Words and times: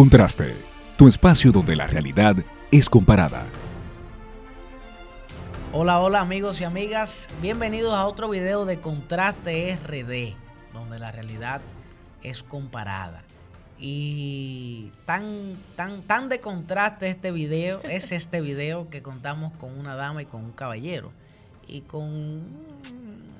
Contraste, 0.00 0.56
tu 0.96 1.08
espacio 1.08 1.52
donde 1.52 1.76
la 1.76 1.86
realidad 1.86 2.34
es 2.70 2.88
comparada. 2.88 3.44
Hola, 5.74 6.00
hola 6.00 6.20
amigos 6.20 6.58
y 6.62 6.64
amigas, 6.64 7.28
bienvenidos 7.42 7.92
a 7.92 8.06
otro 8.06 8.30
video 8.30 8.64
de 8.64 8.80
Contraste 8.80 9.76
RD, 9.76 10.72
donde 10.72 10.98
la 10.98 11.12
realidad 11.12 11.60
es 12.22 12.42
comparada. 12.42 13.24
Y 13.78 14.90
tan, 15.04 15.58
tan, 15.76 16.00
tan 16.00 16.30
de 16.30 16.40
contraste 16.40 17.10
este 17.10 17.30
video, 17.30 17.82
es 17.84 18.10
este 18.10 18.40
video 18.40 18.88
que 18.88 19.02
contamos 19.02 19.52
con 19.58 19.78
una 19.78 19.96
dama 19.96 20.22
y 20.22 20.24
con 20.24 20.42
un 20.42 20.52
caballero. 20.52 21.12
Y 21.68 21.82
con, 21.82 22.40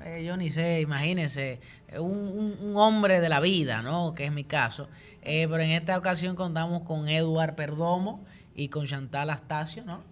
eh, 0.05 0.25
yo 0.25 0.37
ni 0.37 0.51
sé, 0.51 0.81
imagínense, 0.81 1.61
un, 1.99 2.57
un, 2.61 2.77
hombre 2.77 3.21
de 3.21 3.29
la 3.29 3.41
vida, 3.41 3.83
¿no? 3.83 4.15
Que 4.15 4.25
es 4.25 4.33
mi 4.33 4.45
caso. 4.45 4.89
Eh, 5.23 5.47
pero 5.51 5.63
en 5.63 5.71
esta 5.71 5.97
ocasión 5.99 6.37
contamos 6.37 6.83
con 6.83 7.09
Eduard 7.09 7.55
Perdomo 7.55 8.25
y 8.55 8.69
con 8.69 8.87
Chantal 8.87 9.31
Astacio, 9.31 9.85
¿no? 9.85 10.03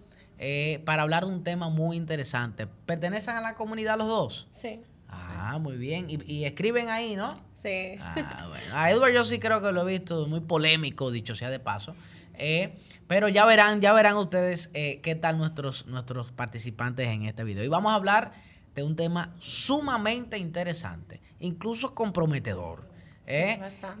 Eh, 0.41 0.81
para 0.85 1.01
hablar 1.01 1.25
de 1.25 1.31
un 1.31 1.43
tema 1.43 1.69
muy 1.69 1.97
interesante. 1.97 2.65
¿Pertenecen 2.85 3.35
a 3.35 3.41
la 3.41 3.55
comunidad 3.55 3.97
los 3.97 4.07
dos? 4.07 4.47
Sí. 4.53 4.81
Ah, 5.09 5.59
muy 5.59 5.75
bien. 5.75 6.07
Y, 6.09 6.45
escriben 6.45 6.87
ahí, 6.87 7.17
¿no? 7.17 7.35
Sí. 7.61 7.97
Ah, 7.99 8.47
bueno. 8.47 8.65
A 8.73 8.89
Edward 8.89 9.11
yo 9.11 9.25
sí 9.25 9.37
creo 9.39 9.61
que 9.61 9.73
lo 9.73 9.81
he 9.81 9.91
visto 9.99 10.27
muy 10.27 10.39
polémico, 10.39 11.11
dicho 11.11 11.35
sea 11.35 11.49
de 11.49 11.59
paso. 11.59 11.93
Eh, 12.35 12.73
pero 13.07 13.27
ya 13.27 13.45
verán, 13.45 13.81
ya 13.81 13.91
verán 13.91 14.15
ustedes 14.15 14.69
eh, 14.73 15.01
qué 15.03 15.13
tal 15.15 15.37
nuestros, 15.37 15.85
nuestros 15.87 16.31
participantes 16.31 17.09
en 17.09 17.25
este 17.25 17.43
video. 17.43 17.65
Y 17.65 17.67
vamos 17.67 17.91
a 17.91 17.95
hablar 17.95 18.31
de 18.79 18.83
un 18.83 18.95
tema 18.95 19.35
sumamente 19.39 20.37
interesante, 20.37 21.19
incluso 21.41 21.93
comprometedor. 21.93 22.87
Sí, 23.27 23.59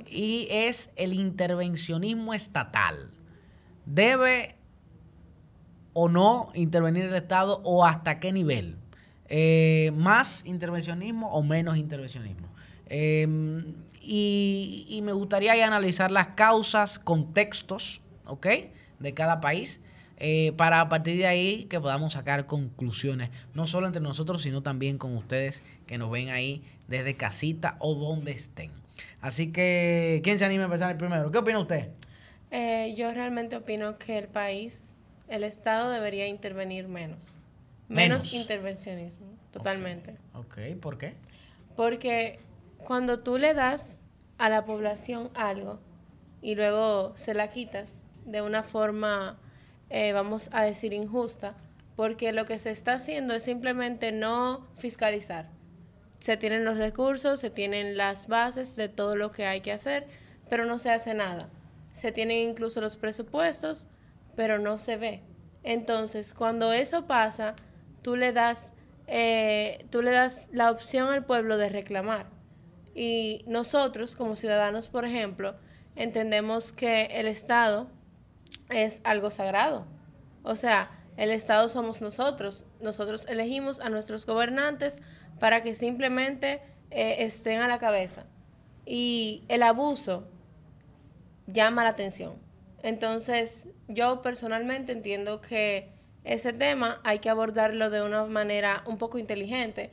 y 0.09 0.47
es 0.49 0.89
el 0.95 1.13
intervencionismo 1.13 2.33
estatal. 2.33 3.11
Debe 3.85 4.55
o 5.91 6.07
no 6.07 6.49
intervenir 6.55 7.05
el 7.05 7.15
Estado 7.15 7.61
o 7.65 7.85
hasta 7.85 8.19
qué 8.19 8.31
nivel. 8.31 8.77
Eh, 9.27 9.91
¿Más 9.95 10.45
intervencionismo 10.45 11.29
o 11.29 11.43
menos 11.43 11.77
intervencionismo? 11.77 12.47
Em, 12.87 13.75
y, 14.01 15.01
me 15.03 15.11
gustaría 15.11 15.53
analizar 15.67 16.09
las 16.09 16.27
causas, 16.29 16.99
contextos, 16.99 18.01
¿ok? 18.25 18.47
De 18.99 19.13
cada 19.13 19.41
país. 19.41 19.81
Eh, 20.19 20.53
para 20.57 20.81
a 20.81 20.89
partir 20.89 21.17
de 21.17 21.27
ahí 21.27 21.65
que 21.65 21.79
podamos 21.79 22.13
sacar 22.13 22.45
conclusiones, 22.45 23.29
no 23.53 23.67
solo 23.67 23.87
entre 23.87 24.01
nosotros, 24.01 24.41
sino 24.41 24.61
también 24.61 24.97
con 24.97 25.15
ustedes 25.15 25.63
que 25.87 25.97
nos 25.97 26.11
ven 26.11 26.29
ahí 26.29 26.63
desde 26.87 27.15
casita 27.15 27.77
o 27.79 27.95
donde 27.95 28.31
estén. 28.31 28.71
Así 29.21 29.51
que, 29.51 30.21
¿quién 30.23 30.37
se 30.37 30.45
anima 30.45 30.63
a 30.63 30.65
empezar 30.65 30.91
el 30.91 30.97
primero? 30.97 31.31
¿Qué 31.31 31.37
opina 31.37 31.59
usted? 31.59 31.89
Eh, 32.51 32.93
yo 32.97 33.13
realmente 33.13 33.55
opino 33.55 33.97
que 33.97 34.17
el 34.17 34.27
país 34.27 34.91
el 35.27 35.43
Estado 35.43 35.91
debería 35.91 36.27
intervenir 36.27 36.87
menos. 36.87 37.31
Menos, 37.87 38.33
intervencionismo, 38.33 39.27
totalmente. 39.51 40.15
Okay. 40.33 40.73
ok, 40.73 40.79
¿por 40.79 40.97
qué? 40.97 41.15
Porque 41.75 42.39
cuando 42.77 43.19
tú 43.21 43.37
le 43.37 43.53
das 43.53 43.99
a 44.37 44.49
la 44.49 44.65
población 44.65 45.31
algo 45.33 45.79
y 46.41 46.55
luego 46.55 47.15
se 47.15 47.33
la 47.33 47.49
quitas 47.49 48.01
de 48.25 48.41
una 48.41 48.63
forma, 48.63 49.39
eh, 49.89 50.13
vamos 50.13 50.49
a 50.51 50.63
decir, 50.63 50.93
injusta, 50.93 51.55
porque 51.95 52.31
lo 52.31 52.45
que 52.45 52.59
se 52.59 52.71
está 52.71 52.93
haciendo 52.93 53.33
es 53.33 53.43
simplemente 53.43 54.11
no 54.11 54.67
fiscalizar. 54.77 55.49
Se 56.19 56.37
tienen 56.37 56.65
los 56.65 56.77
recursos, 56.77 57.39
se 57.39 57.49
tienen 57.49 57.97
las 57.97 58.27
bases 58.27 58.75
de 58.75 58.89
todo 58.89 59.15
lo 59.15 59.31
que 59.31 59.45
hay 59.45 59.61
que 59.61 59.71
hacer, 59.71 60.07
pero 60.49 60.65
no 60.65 60.79
se 60.79 60.91
hace 60.91 61.13
nada. 61.13 61.49
Se 61.93 62.11
tienen 62.11 62.49
incluso 62.49 62.81
los 62.81 62.95
presupuestos, 62.95 63.87
pero 64.35 64.59
no 64.59 64.79
se 64.79 64.97
ve. 64.97 65.21
Entonces, 65.63 66.33
cuando 66.33 66.71
eso 66.71 67.05
pasa, 67.05 67.55
tú 68.01 68.15
le 68.15 68.31
das, 68.31 68.73
eh, 69.07 69.85
tú 69.89 70.01
le 70.01 70.11
das 70.11 70.47
la 70.51 70.71
opción 70.71 71.09
al 71.09 71.25
pueblo 71.25 71.57
de 71.57 71.69
reclamar. 71.69 72.27
Y 72.95 73.43
nosotros, 73.47 74.15
como 74.15 74.35
ciudadanos, 74.35 74.87
por 74.87 75.05
ejemplo, 75.05 75.55
entendemos 75.95 76.71
que 76.71 77.05
el 77.11 77.27
Estado 77.27 77.87
es 78.69 79.01
algo 79.03 79.31
sagrado. 79.31 79.85
O 80.43 80.55
sea, 80.55 80.91
el 81.17 81.31
Estado 81.31 81.69
somos 81.69 82.01
nosotros. 82.01 82.65
Nosotros 82.81 83.25
elegimos 83.27 83.79
a 83.79 83.89
nuestros 83.89 84.25
gobernantes 84.25 85.01
para 85.39 85.61
que 85.61 85.75
simplemente 85.75 86.61
eh, 86.91 87.17
estén 87.19 87.61
a 87.61 87.67
la 87.67 87.79
cabeza. 87.79 88.25
Y 88.85 89.43
el 89.47 89.63
abuso 89.63 90.27
llama 91.47 91.83
la 91.83 91.89
atención. 91.89 92.35
Entonces, 92.83 93.69
yo 93.87 94.21
personalmente 94.21 94.91
entiendo 94.91 95.41
que 95.41 95.91
ese 96.23 96.53
tema 96.53 97.01
hay 97.03 97.19
que 97.19 97.29
abordarlo 97.29 97.89
de 97.89 98.01
una 98.01 98.25
manera 98.25 98.83
un 98.85 98.97
poco 98.97 99.17
inteligente. 99.17 99.91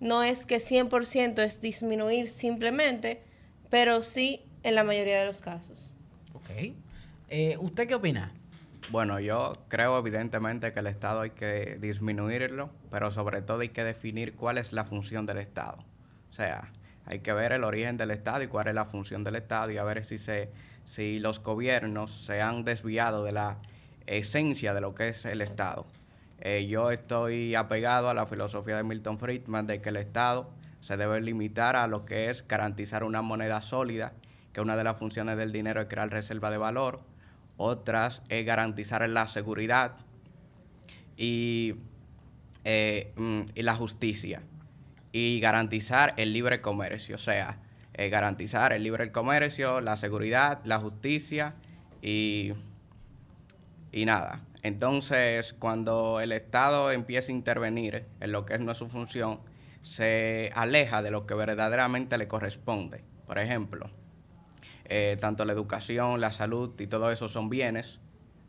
No 0.00 0.22
es 0.22 0.46
que 0.46 0.56
100% 0.56 1.42
es 1.42 1.60
disminuir 1.60 2.30
simplemente, 2.30 3.22
pero 3.70 4.02
sí 4.02 4.42
en 4.62 4.74
la 4.74 4.84
mayoría 4.84 5.18
de 5.18 5.26
los 5.26 5.40
casos. 5.40 5.94
Ok. 6.34 6.74
Eh, 7.34 7.56
¿Usted 7.58 7.88
qué 7.88 7.94
opina? 7.94 8.30
Bueno, 8.90 9.18
yo 9.18 9.54
creo 9.68 9.96
evidentemente 9.96 10.74
que 10.74 10.80
el 10.80 10.86
Estado 10.86 11.22
hay 11.22 11.30
que 11.30 11.78
disminuirlo, 11.80 12.68
pero 12.90 13.10
sobre 13.10 13.40
todo 13.40 13.60
hay 13.60 13.70
que 13.70 13.84
definir 13.84 14.34
cuál 14.34 14.58
es 14.58 14.74
la 14.74 14.84
función 14.84 15.24
del 15.24 15.38
Estado. 15.38 15.78
O 16.30 16.34
sea, 16.34 16.70
hay 17.06 17.20
que 17.20 17.32
ver 17.32 17.52
el 17.52 17.64
origen 17.64 17.96
del 17.96 18.10
Estado 18.10 18.42
y 18.42 18.48
cuál 18.48 18.68
es 18.68 18.74
la 18.74 18.84
función 18.84 19.24
del 19.24 19.36
Estado 19.36 19.70
y 19.70 19.78
a 19.78 19.84
ver 19.84 20.04
si 20.04 20.18
se 20.18 20.50
si 20.84 21.20
los 21.20 21.42
gobiernos 21.42 22.12
se 22.12 22.42
han 22.42 22.64
desviado 22.64 23.24
de 23.24 23.32
la 23.32 23.56
esencia 24.04 24.74
de 24.74 24.82
lo 24.82 24.94
que 24.94 25.08
es 25.08 25.24
el 25.24 25.40
Estado. 25.40 25.86
Eh, 26.38 26.66
yo 26.66 26.90
estoy 26.90 27.54
apegado 27.54 28.10
a 28.10 28.14
la 28.14 28.26
filosofía 28.26 28.76
de 28.76 28.82
Milton 28.82 29.18
Friedman 29.18 29.66
de 29.66 29.80
que 29.80 29.88
el 29.88 29.96
Estado 29.96 30.50
se 30.82 30.98
debe 30.98 31.18
limitar 31.22 31.76
a 31.76 31.86
lo 31.86 32.04
que 32.04 32.28
es 32.28 32.46
garantizar 32.46 33.04
una 33.04 33.22
moneda 33.22 33.62
sólida, 33.62 34.12
que 34.52 34.60
una 34.60 34.76
de 34.76 34.84
las 34.84 34.98
funciones 34.98 35.38
del 35.38 35.50
dinero 35.50 35.80
es 35.80 35.86
crear 35.86 36.10
reserva 36.10 36.50
de 36.50 36.58
valor, 36.58 37.00
otras 37.62 38.22
es 38.28 38.44
garantizar 38.44 39.08
la 39.08 39.26
seguridad 39.28 39.96
y, 41.16 41.74
eh, 42.64 43.12
mm, 43.16 43.42
y 43.54 43.62
la 43.62 43.74
justicia 43.74 44.42
y 45.12 45.40
garantizar 45.40 46.14
el 46.16 46.32
libre 46.32 46.60
comercio, 46.60 47.16
o 47.16 47.18
sea, 47.18 47.58
eh, 47.94 48.08
garantizar 48.08 48.72
el 48.72 48.82
libre 48.82 49.12
comercio, 49.12 49.80
la 49.80 49.96
seguridad, 49.96 50.60
la 50.64 50.78
justicia 50.78 51.54
y, 52.00 52.52
y 53.92 54.04
nada. 54.06 54.40
Entonces, 54.62 55.54
cuando 55.58 56.20
el 56.20 56.32
Estado 56.32 56.90
empieza 56.92 57.30
a 57.30 57.34
intervenir 57.34 58.06
en 58.20 58.32
lo 58.32 58.46
que 58.46 58.54
es 58.54 58.60
no 58.60 58.74
su 58.74 58.88
función, 58.88 59.40
se 59.82 60.50
aleja 60.54 61.02
de 61.02 61.10
lo 61.10 61.26
que 61.26 61.34
verdaderamente 61.34 62.16
le 62.16 62.28
corresponde. 62.28 63.04
Por 63.26 63.38
ejemplo, 63.38 63.90
eh, 64.84 65.16
tanto 65.20 65.44
la 65.44 65.52
educación, 65.52 66.20
la 66.20 66.32
salud 66.32 66.78
y 66.80 66.86
todo 66.86 67.10
eso 67.10 67.28
son 67.28 67.48
bienes, 67.48 67.98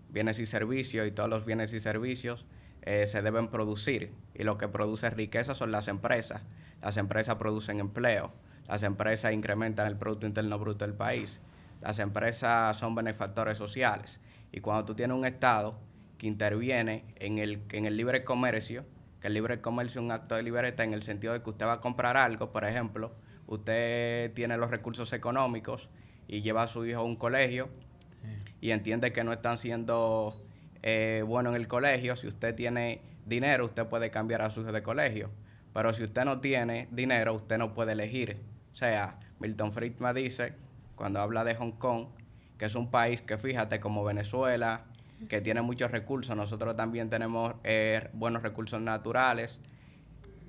bienes 0.10 0.40
y 0.40 0.46
servicios, 0.46 1.08
y 1.08 1.12
todos 1.12 1.30
los 1.30 1.46
bienes 1.46 1.74
y 1.74 1.80
servicios 1.80 2.46
eh, 2.82 3.08
se 3.08 3.22
deben 3.22 3.48
producir. 3.48 4.14
Y 4.34 4.44
lo 4.44 4.58
que 4.58 4.68
produce 4.68 5.10
riqueza 5.10 5.56
son 5.56 5.72
las 5.72 5.88
empresas. 5.88 6.42
Las 6.82 6.98
empresas 6.98 7.36
producen 7.36 7.80
empleo. 7.80 8.32
Las 8.68 8.84
empresas 8.84 9.34
incrementan 9.34 9.88
el 9.88 9.98
Producto 9.98 10.26
Interno 10.26 10.58
Bruto 10.60 10.86
del 10.86 10.94
país. 10.94 11.40
Las 11.82 12.00
empresas 12.00 12.78
son 12.78 12.96
benefactores 12.96 13.58
sociales. 13.58 14.20
Y 14.52 14.62
cuando 14.62 14.86
tú 14.86 14.96
tienes 14.96 15.18
un 15.18 15.26
Estado 15.26 15.80
que 16.18 16.28
interviene 16.28 17.06
en 17.18 17.40
el, 17.40 17.64
en 17.72 17.86
el 17.86 17.98
libre 17.98 18.24
comercio, 18.24 18.86
que 19.20 19.28
el 19.28 19.34
libre 19.34 19.62
comercio 19.62 20.00
es 20.00 20.06
un 20.06 20.12
acto 20.12 20.36
de 20.36 20.44
libertad 20.44 20.86
en 20.86 20.94
el 20.94 21.04
sentido 21.04 21.34
de 21.34 21.42
que 21.42 21.50
usted 21.50 21.66
va 21.66 21.74
a 21.74 21.82
comprar 21.82 22.18
algo, 22.18 22.52
por 22.52 22.66
ejemplo, 22.66 23.14
usted 23.48 24.34
tiene 24.34 24.58
los 24.58 24.70
recursos 24.70 25.12
económicos 25.14 25.90
y 26.28 26.42
lleva 26.42 26.64
a 26.64 26.68
su 26.68 26.86
hijo 26.86 27.00
a 27.00 27.04
un 27.04 27.16
colegio 27.16 27.70
y 28.62 28.72
entiende 28.72 29.12
que 29.12 29.24
no 29.24 29.34
están 29.34 29.58
siendo 29.58 30.36
eh, 30.81 31.24
buenos 31.28 31.56
en 31.56 31.62
el 31.62 31.68
colegio, 31.68 32.16
si 32.16 32.28
usted 32.28 32.56
tiene 32.56 33.02
dinero, 33.25 33.66
usted 33.66 33.86
puede 33.88 34.12
cambiar 34.12 34.42
a 34.42 34.50
su 34.50 34.62
hijo 34.62 34.72
de 34.72 34.84
colegio. 34.84 35.30
Pero 35.74 35.92
si 35.94 36.04
usted 36.04 36.24
no 36.24 36.40
tiene 36.40 36.88
dinero, 36.92 37.34
usted 37.34 37.58
no 37.58 37.74
puede 37.74 37.94
elegir 37.94 38.38
o 38.74 38.75
sea, 38.75 39.20
Milton 39.40 39.72
Friedman 39.72 40.16
dice, 40.16 40.54
cuando 40.96 41.22
habla 41.22 41.44
de 41.44 41.54
Hong 41.56 41.74
Kong, 41.74 42.08
que 42.58 42.66
es 42.66 42.76
un 42.76 42.90
país 42.90 43.22
que 43.22 43.38
fíjate 43.38 43.80
como 43.80 44.04
Venezuela, 44.04 44.86
que 45.30 45.42
tiene 45.42 45.62
muchos 45.62 45.92
recursos, 45.92 46.36
nosotros 46.36 46.76
también 46.76 47.10
tenemos 47.10 47.56
eh, 47.64 48.10
buenos 48.14 48.42
recursos 48.42 48.81
naturales. 48.81 49.60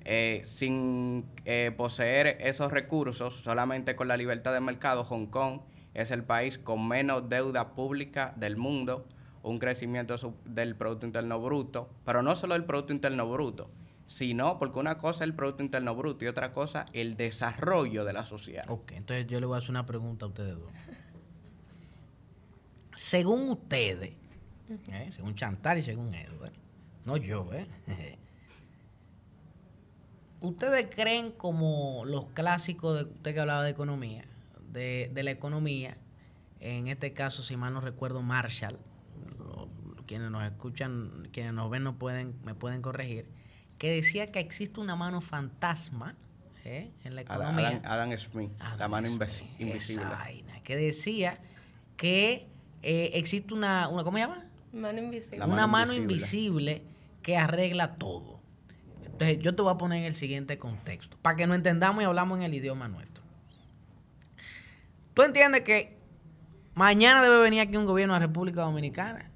Eh, 0.07 0.43
sin 0.45 1.25
eh, 1.45 1.73
poseer 1.75 2.37
esos 2.39 2.71
recursos, 2.71 3.41
solamente 3.43 3.95
con 3.95 4.07
la 4.07 4.17
libertad 4.17 4.53
de 4.53 4.59
mercado, 4.59 5.03
Hong 5.03 5.25
Kong 5.25 5.61
es 5.95 6.11
el 6.11 6.23
país 6.23 6.59
con 6.59 6.87
menos 6.87 7.27
deuda 7.27 7.73
pública 7.73 8.35
del 8.37 8.55
mundo, 8.55 9.07
un 9.41 9.57
crecimiento 9.57 10.15
del 10.45 10.75
Producto 10.75 11.07
Interno 11.07 11.41
Bruto, 11.41 11.89
pero 12.05 12.21
no 12.21 12.35
solo 12.35 12.53
el 12.53 12.65
Producto 12.65 12.93
Interno 12.93 13.27
Bruto, 13.27 13.71
sino 14.05 14.59
porque 14.59 14.77
una 14.77 14.99
cosa 14.99 15.23
es 15.23 15.29
el 15.29 15.35
Producto 15.35 15.63
Interno 15.63 15.95
Bruto 15.95 16.23
y 16.23 16.27
otra 16.27 16.53
cosa 16.53 16.85
el 16.93 17.17
desarrollo 17.17 18.05
de 18.05 18.13
la 18.13 18.25
sociedad. 18.25 18.65
Ok, 18.69 18.91
entonces 18.91 19.25
yo 19.25 19.39
le 19.39 19.47
voy 19.47 19.55
a 19.55 19.57
hacer 19.57 19.71
una 19.71 19.87
pregunta 19.87 20.25
a 20.25 20.27
ustedes 20.27 20.55
dos. 20.55 20.71
según 22.95 23.49
ustedes, 23.49 24.13
¿eh? 24.69 25.09
según 25.09 25.33
Chantal 25.33 25.79
y 25.79 25.83
según 25.83 26.13
Edward, 26.13 26.53
no 27.05 27.17
yo, 27.17 27.49
¿eh? 27.53 28.19
¿Ustedes 30.45 30.87
creen 30.93 31.31
como 31.31 32.03
los 32.05 32.25
clásicos 32.33 32.95
de 32.97 33.03
usted 33.11 33.33
que 33.33 33.39
hablaba 33.39 33.63
de 33.63 33.71
economía, 33.71 34.25
de, 34.71 35.09
de 35.13 35.23
la 35.23 35.31
economía, 35.31 35.97
en 36.59 36.87
este 36.87 37.13
caso, 37.13 37.43
si 37.43 37.57
mal 37.57 37.73
no 37.73 37.81
recuerdo, 37.81 38.21
Marshall, 38.21 38.77
lo- 39.39 39.67
quienes 40.05 40.29
nos 40.31 40.43
escuchan, 40.43 41.29
quienes 41.31 41.53
nos 41.53 41.69
ven 41.69 41.83
no 41.83 41.97
pueden, 41.97 42.35
me 42.43 42.53
pueden 42.53 42.81
corregir, 42.81 43.27
que 43.77 43.91
decía 43.91 44.31
que 44.31 44.39
existe 44.39 44.79
una 44.79 44.95
mano 44.95 45.19
fantasma 45.21 46.15
¿eh? 46.63 46.91
en 47.03 47.15
la 47.15 47.21
economía. 47.21 47.67
Adam- 47.69 47.81
Adam 47.85 48.17
Smith, 48.19 48.51
la 48.59 48.71
Adam 48.73 48.91
mano 48.91 49.07
Smith, 49.07 49.21
inves- 49.21 49.43
invisible. 49.59 50.03
esa 50.03 50.09
vaina, 50.17 50.59
que 50.63 50.75
decía 50.75 51.39
que 51.97 52.47
eh, 52.83 53.11
existe 53.15 53.53
una, 53.53 53.87
una, 53.87 54.03
¿cómo 54.03 54.17
se 54.17 54.23
llama? 54.23 54.45
Mano 54.73 54.99
invisible. 54.99 55.37
La 55.39 55.45
una 55.45 55.67
mano 55.67 55.67
mano 55.91 55.93
invisible. 55.93 56.71
invisible 56.73 56.95
que 57.23 57.37
arregla 57.37 57.95
todo. 57.95 58.34
Entonces, 59.15 59.39
yo 59.39 59.55
te 59.55 59.61
voy 59.61 59.71
a 59.73 59.77
poner 59.77 59.99
en 59.99 60.03
el 60.05 60.15
siguiente 60.15 60.57
contexto, 60.57 61.17
para 61.21 61.37
que 61.37 61.47
nos 61.47 61.55
entendamos 61.55 62.03
y 62.03 62.05
hablamos 62.05 62.37
en 62.37 62.43
el 62.43 62.53
idioma 62.53 62.87
nuestro. 62.89 63.23
Tú 65.13 65.21
entiendes 65.21 65.61
que 65.61 65.97
mañana 66.73 67.23
debe 67.23 67.39
venir 67.39 67.61
aquí 67.61 67.77
un 67.77 67.85
gobierno 67.85 68.13
de 68.13 68.19
la 68.19 68.25
República 68.27 68.61
Dominicana 68.63 69.31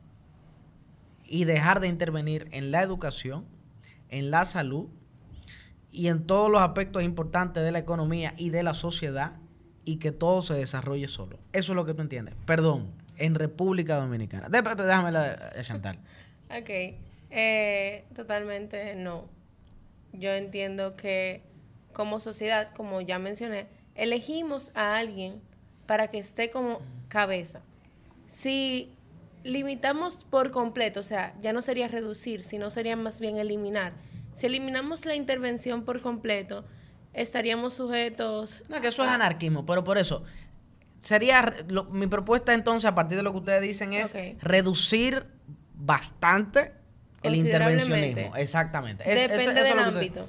y 1.25 1.45
dejar 1.45 1.79
de 1.79 1.87
intervenir 1.87 2.47
en 2.51 2.71
la 2.71 2.81
educación, 2.81 3.45
en 4.09 4.31
la 4.31 4.43
salud 4.45 4.87
y 5.91 6.07
en 6.09 6.25
todos 6.27 6.51
los 6.51 6.59
aspectos 6.61 7.01
importantes 7.03 7.63
de 7.63 7.71
la 7.71 7.79
economía 7.79 8.33
y 8.37 8.49
de 8.49 8.63
la 8.63 8.73
sociedad 8.73 9.33
y 9.85 9.97
que 9.97 10.11
todo 10.11 10.41
se 10.41 10.55
desarrolle 10.55 11.07
solo. 11.07 11.39
Eso 11.53 11.71
es 11.71 11.75
lo 11.77 11.85
que 11.85 11.93
tú 11.93 12.01
entiendes. 12.01 12.35
Perdón, 12.45 12.91
en 13.17 13.35
República 13.35 13.95
Dominicana. 13.95 14.49
Dé- 14.49 14.61
Déjame 14.61 15.11
la, 15.13 15.51
la 15.55 15.63
Chantal. 15.63 15.97
Ok, 16.49 16.69
eh, 17.29 18.05
totalmente 18.13 18.95
no. 18.95 19.29
Yo 20.13 20.31
entiendo 20.31 20.95
que 20.95 21.43
como 21.93 22.19
sociedad, 22.19 22.69
como 22.75 23.01
ya 23.01 23.19
mencioné, 23.19 23.67
elegimos 23.95 24.71
a 24.75 24.97
alguien 24.97 25.41
para 25.85 26.09
que 26.09 26.19
esté 26.19 26.49
como 26.49 26.81
cabeza. 27.07 27.61
Si 28.27 28.91
limitamos 29.43 30.23
por 30.29 30.51
completo, 30.51 30.99
o 30.99 31.03
sea, 31.03 31.33
ya 31.41 31.53
no 31.53 31.61
sería 31.61 31.87
reducir, 31.87 32.43
sino 32.43 32.69
sería 32.69 32.95
más 32.95 33.19
bien 33.19 33.37
eliminar. 33.37 33.93
Si 34.33 34.45
eliminamos 34.45 35.05
la 35.05 35.15
intervención 35.15 35.83
por 35.83 36.01
completo, 36.01 36.63
estaríamos 37.13 37.73
sujetos... 37.73 38.63
No, 38.69 38.79
que 38.81 38.89
eso 38.89 39.03
es 39.03 39.09
anarquismo, 39.09 39.65
pero 39.65 39.83
por 39.83 39.97
eso 39.97 40.23
sería 40.99 41.53
lo- 41.69 41.85
mi 41.85 42.07
propuesta 42.07 42.53
entonces 42.53 42.85
a 42.85 42.93
partir 42.93 43.17
de 43.17 43.23
lo 43.23 43.31
que 43.31 43.37
ustedes 43.39 43.61
dicen 43.61 43.93
es 43.93 44.11
reducir 44.41 45.25
bastante 45.73 46.73
el 47.23 47.35
intervencionismo. 47.35 48.35
Exactamente. 48.35 49.03
Es- 49.03 49.15
Depende 49.29 49.45
es 49.45 49.53
del 49.55 49.77
usted- 49.77 49.79
ámbito. 49.79 50.27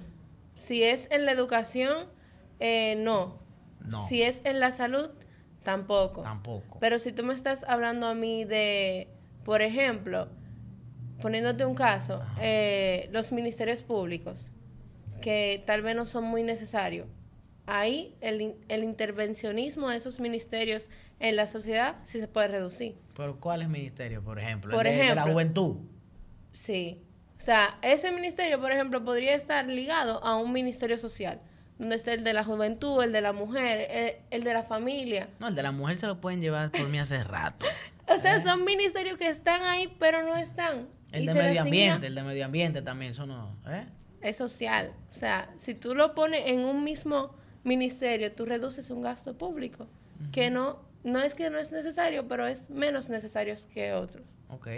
Si 0.55 0.83
es 0.83 1.09
en 1.11 1.25
la 1.25 1.33
educación, 1.33 2.07
eh, 2.59 2.95
no. 2.99 3.39
No. 3.85 4.07
Si 4.09 4.23
es 4.23 4.41
en 4.45 4.61
la 4.61 4.71
salud, 4.73 5.11
tampoco. 5.63 6.23
Tampoco. 6.23 6.79
Pero 6.81 6.99
si 6.99 7.13
tú 7.13 7.25
me 7.25 7.33
estás 7.35 7.65
hablando 7.67 8.07
a 8.07 8.15
mí 8.15 8.45
de, 8.45 9.09
por 9.45 9.63
ejemplo, 9.63 10.29
poniéndote 11.23 11.65
un 11.65 11.75
caso, 11.75 12.23
eh, 12.41 13.09
los 13.13 13.33
ministerios 13.33 13.83
públicos, 13.83 14.51
que 15.23 15.63
tal 15.67 15.83
vez 15.83 15.95
no 15.97 16.07
son 16.07 16.25
muy 16.25 16.43
necesarios. 16.43 17.07
Ahí 17.67 18.17
el, 18.21 18.41
in- 18.41 18.57
el 18.69 18.85
intervencionismo 18.85 19.91
de 19.91 19.97
esos 19.97 20.19
ministerios 20.19 20.89
en 21.21 21.37
la 21.37 21.47
sociedad 21.47 21.97
sí 22.05 22.19
se 22.21 22.27
puede 22.27 22.49
reducir. 22.49 22.97
Pero 23.17 23.39
¿cuáles 23.39 23.69
ministerios, 23.69 24.25
por 24.25 24.39
ejemplo? 24.39 24.75
Por 24.75 24.87
El 24.87 24.99
de- 24.99 25.05
de 25.07 25.15
la 25.15 25.23
juventud. 25.23 25.77
Sí. 26.53 27.03
O 27.39 27.41
sea, 27.41 27.79
ese 27.83 28.11
ministerio, 28.13 28.61
por 28.61 28.71
ejemplo, 28.71 29.03
podría 29.05 29.35
estar 29.35 29.67
ligado 29.67 30.23
a 30.23 30.37
un 30.37 30.53
ministerio 30.53 30.99
social, 30.99 31.41
donde 31.79 31.97
está 31.97 32.13
el 32.13 32.23
de 32.23 32.35
la 32.35 32.45
juventud, 32.45 33.03
el 33.03 33.13
de 33.13 33.23
la 33.23 33.33
mujer, 33.33 33.87
el, 33.91 34.15
el 34.31 34.45
de 34.45 34.53
la 34.53 34.63
familia. 34.63 35.29
No, 35.39 35.49
el 35.49 35.55
de 35.55 35.63
la 35.63 35.73
mujer 35.73 35.97
se 35.97 36.07
lo 36.07 36.21
pueden 36.21 36.41
llevar 36.41 36.71
por 36.71 36.87
mí 36.89 36.99
hace 36.99 37.25
rato. 37.25 37.65
O 38.09 38.19
sea, 38.19 38.43
son 38.43 38.65
ministerios 38.65 39.17
que 39.17 39.29
están 39.29 39.63
ahí, 39.63 39.95
pero 39.99 40.23
no 40.23 40.37
están. 40.37 40.89
El 41.13 41.25
Y 41.25 41.27
de 41.27 41.35
medio 41.35 41.63
ambiente, 41.63 42.07
el 42.09 42.15
de 42.15 42.23
medio 42.23 42.45
ambiente 42.45 42.83
también, 42.83 43.13
eso 43.13 43.25
no, 43.25 43.57
¿eh? 43.69 43.87
Es 44.21 44.37
social. 44.37 44.93
O 45.09 45.13
sea, 45.13 45.51
si 45.57 45.75
tú 45.75 45.95
lo 45.95 46.15
pones 46.15 46.43
en 46.47 46.61
un 46.61 46.85
mismo 46.85 47.35
ministerio, 47.65 48.33
tú 48.33 48.47
reduces 48.47 48.91
un 48.91 49.01
gasto 49.01 49.37
público, 49.39 49.87
que 50.33 50.51
no, 50.51 50.81
no 51.05 51.21
es 51.21 51.35
que 51.35 51.49
no 51.51 51.59
es 51.59 51.73
necesario, 51.73 52.29
pero 52.29 52.47
es 52.47 52.69
menos 52.69 53.09
necesario 53.09 53.55
que 53.73 53.95
otros. 53.95 54.25
Ok. 54.49 54.69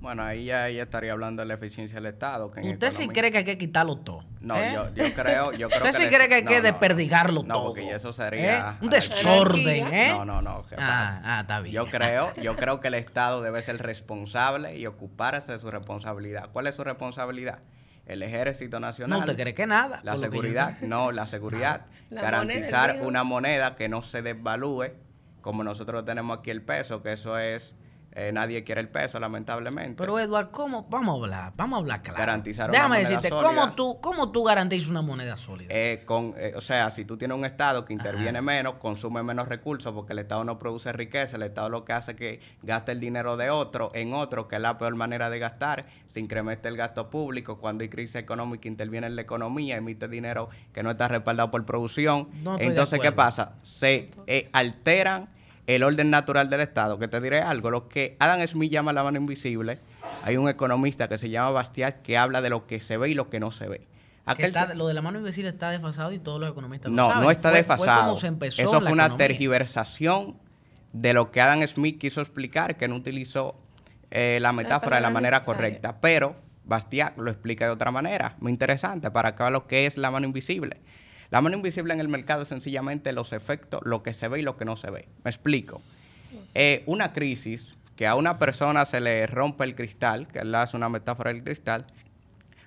Bueno, 0.00 0.22
ahí 0.22 0.44
ya, 0.46 0.68
ya 0.70 0.82
estaría 0.84 1.12
hablando 1.12 1.42
de 1.42 1.46
la 1.46 1.54
eficiencia 1.54 1.96
del 1.96 2.06
Estado. 2.06 2.50
Que 2.50 2.60
en 2.60 2.68
¿Usted 2.70 2.90
sí 2.90 3.08
cree 3.08 3.32
que 3.32 3.38
hay 3.38 3.44
que 3.44 3.58
quitarlo 3.58 3.96
todo? 3.96 4.24
No, 4.40 4.56
¿eh? 4.56 4.70
yo, 4.72 4.94
yo 4.94 5.12
creo, 5.12 5.52
yo 5.52 5.68
creo 5.68 5.82
¿Usted 5.84 5.96
sí 5.96 6.02
le- 6.08 6.08
cree 6.16 6.28
que 6.28 6.34
hay 6.36 6.42
no, 6.42 6.48
que 6.50 6.56
no, 6.56 6.62
desperdigarlo 6.62 7.42
no, 7.42 7.54
todo? 7.54 7.64
porque 7.68 7.90
eso 7.94 8.12
sería... 8.12 8.58
¿Eh? 8.80 8.84
Un 8.84 8.88
a 8.88 8.90
la- 8.92 8.96
desorden. 9.00 9.94
¿eh? 9.94 10.08
No, 10.10 10.24
no, 10.24 10.40
no. 10.40 10.64
¿qué 10.66 10.76
Ah, 10.78 11.18
pasa? 11.18 11.20
ah, 11.24 11.40
está 11.40 11.60
bien. 11.60 11.74
Yo 11.74 11.86
creo, 11.86 12.34
yo 12.42 12.54
creo 12.56 12.80
que 12.80 12.88
el 12.88 12.94
Estado 12.94 13.42
debe 13.42 13.60
ser 13.62 13.78
responsable 13.78 14.76
y 14.78 14.86
ocuparse 14.86 15.52
de 15.52 15.58
su 15.58 15.70
responsabilidad. 15.70 16.48
¿Cuál 16.52 16.68
es 16.68 16.76
su 16.76 16.84
responsabilidad? 16.84 17.58
El 18.06 18.22
Ejército 18.22 18.80
Nacional. 18.80 19.18
No, 19.18 19.24
¿usted 19.26 19.36
cree 19.42 19.54
que 19.54 19.66
nada? 19.66 20.00
La 20.02 20.14
yo 20.14 20.18
seguridad, 20.20 20.78
no, 20.80 21.12
la 21.12 21.26
seguridad. 21.26 21.86
La 22.10 22.22
garantizar 22.22 22.90
moneda, 22.94 23.06
una 23.06 23.22
moneda 23.24 23.76
que 23.76 23.88
no 23.90 24.02
se 24.02 24.22
desvalúe, 24.22 24.92
como 25.42 25.62
nosotros 25.62 26.04
tenemos 26.06 26.38
aquí 26.38 26.50
el 26.50 26.62
peso, 26.62 27.02
que 27.02 27.12
eso 27.12 27.38
es, 27.38 27.74
eh, 28.20 28.32
nadie 28.32 28.64
quiere 28.64 28.80
el 28.80 28.88
peso, 28.88 29.20
lamentablemente. 29.20 29.94
Pero 29.96 30.18
Eduard, 30.18 30.50
¿cómo? 30.50 30.88
Vamos 30.90 31.20
a 31.20 31.22
hablar, 31.22 31.52
vamos 31.54 31.76
a 31.76 31.80
hablar 31.82 32.02
claro. 32.02 32.18
Garantizar 32.18 32.68
una 32.68 32.72
Déjame 32.76 32.96
moneda 32.96 33.08
decirte, 33.10 33.28
sólida. 33.28 33.46
¿cómo 33.48 33.72
tú, 33.74 34.00
¿cómo 34.00 34.32
tú 34.32 34.42
garantizas 34.42 34.88
una 34.88 35.02
moneda 35.02 35.36
sólida? 35.36 35.68
Eh, 35.72 36.02
con, 36.04 36.34
eh, 36.36 36.52
o 36.56 36.60
sea, 36.60 36.90
si 36.90 37.04
tú 37.04 37.16
tienes 37.16 37.38
un 37.38 37.44
Estado 37.44 37.84
que 37.84 37.92
interviene 37.92 38.42
menos, 38.42 38.74
consume 38.74 39.22
menos 39.22 39.46
recursos, 39.46 39.94
porque 39.94 40.14
el 40.14 40.18
Estado 40.18 40.42
no 40.42 40.58
produce 40.58 40.92
riqueza, 40.92 41.36
el 41.36 41.44
Estado 41.44 41.68
lo 41.68 41.84
que 41.84 41.92
hace 41.92 42.10
es 42.10 42.16
que 42.16 42.40
gaste 42.62 42.90
el 42.90 42.98
dinero 42.98 43.36
de 43.36 43.50
otro 43.50 43.92
en 43.94 44.12
otro, 44.12 44.48
que 44.48 44.56
es 44.56 44.62
la 44.62 44.76
peor 44.78 44.96
manera 44.96 45.30
de 45.30 45.38
gastar, 45.38 45.86
se 46.08 46.18
incrementa 46.18 46.68
el 46.68 46.76
gasto 46.76 47.10
público, 47.10 47.58
cuando 47.60 47.82
hay 47.82 47.88
crisis 47.88 48.16
económica 48.16 48.66
interviene 48.66 49.06
en 49.06 49.14
la 49.14 49.22
economía, 49.22 49.76
emite 49.76 50.08
dinero 50.08 50.48
que 50.72 50.82
no 50.82 50.90
está 50.90 51.06
respaldado 51.06 51.52
por 51.52 51.64
producción. 51.64 52.28
No 52.42 52.58
Entonces, 52.58 52.98
¿qué 52.98 53.12
pasa? 53.12 53.52
Se 53.62 54.10
alteran 54.52 55.28
el 55.68 55.82
orden 55.84 56.10
natural 56.10 56.48
del 56.50 56.60
Estado, 56.62 56.98
que 56.98 57.06
te 57.08 57.20
diré 57.20 57.40
algo, 57.42 57.70
lo 57.70 57.88
que 57.88 58.16
Adam 58.18 58.44
Smith 58.48 58.72
llama 58.72 58.92
la 58.92 59.02
mano 59.04 59.18
invisible, 59.18 59.78
hay 60.24 60.36
un 60.38 60.48
economista 60.48 61.08
que 61.08 61.18
se 61.18 61.28
llama 61.30 61.50
Bastiat 61.50 62.02
que 62.02 62.16
habla 62.18 62.40
de 62.40 62.48
lo 62.50 62.66
que 62.66 62.80
se 62.80 62.96
ve 62.96 63.10
y 63.10 63.14
lo 63.14 63.28
que 63.30 63.38
no 63.38 63.52
se 63.52 63.68
ve. 63.68 63.78
Que 63.78 63.86
Aquel 64.32 64.46
está- 64.46 64.68
se- 64.68 64.74
lo 64.74 64.86
de 64.86 64.94
la 64.94 65.02
mano 65.02 65.18
invisible 65.18 65.50
está 65.50 65.70
desfasado 65.70 66.10
y 66.12 66.18
todos 66.18 66.40
los 66.40 66.50
economistas 66.50 66.90
lo 66.90 66.96
no, 66.96 67.08
saben. 67.08 67.22
no 67.24 67.30
está 67.30 67.50
Fue- 67.50 67.62
Fue 67.64 67.76
desfasado. 67.76 68.04
como 68.08 68.16
se 68.20 68.26
empezó 68.26 68.62
Eso 68.62 68.70
fue 68.80 68.92
una 68.92 69.04
economía. 69.04 69.16
tergiversación 69.18 70.36
de 70.94 71.12
lo 71.12 71.30
que 71.30 71.40
Adam 71.42 71.66
Smith 71.68 71.98
quiso 72.00 72.20
explicar, 72.22 72.76
que 72.76 72.88
no 72.88 72.96
utilizó 72.96 73.54
eh, 74.10 74.38
la 74.40 74.52
metáfora 74.52 74.96
de 74.96 75.02
la 75.02 75.10
manera 75.10 75.36
necesaria. 75.38 75.56
correcta. 75.56 76.00
Pero 76.00 76.34
Bastiat 76.64 77.18
lo 77.18 77.30
explica 77.30 77.66
de 77.66 77.72
otra 77.72 77.90
manera, 77.90 78.36
muy 78.40 78.50
interesante, 78.52 79.10
para 79.10 79.34
vean 79.36 79.50
lo 79.52 79.66
que 79.66 79.84
es 79.84 79.98
la 79.98 80.10
mano 80.10 80.26
invisible. 80.26 80.80
La 81.30 81.40
mano 81.40 81.56
invisible 81.56 81.92
en 81.92 82.00
el 82.00 82.08
mercado 82.08 82.42
es 82.42 82.48
sencillamente 82.48 83.12
los 83.12 83.32
efectos, 83.32 83.80
lo 83.84 84.02
que 84.02 84.14
se 84.14 84.28
ve 84.28 84.40
y 84.40 84.42
lo 84.42 84.56
que 84.56 84.64
no 84.64 84.76
se 84.76 84.90
ve. 84.90 85.08
Me 85.24 85.30
explico. 85.30 85.82
Eh, 86.54 86.82
una 86.86 87.12
crisis 87.12 87.66
que 87.96 88.06
a 88.06 88.14
una 88.14 88.38
persona 88.38 88.84
se 88.84 89.00
le 89.00 89.26
rompe 89.26 89.64
el 89.64 89.74
cristal, 89.74 90.28
que 90.28 90.38
él 90.38 90.54
hace 90.54 90.76
una 90.76 90.88
metáfora 90.88 91.32
del 91.32 91.42
cristal, 91.42 91.86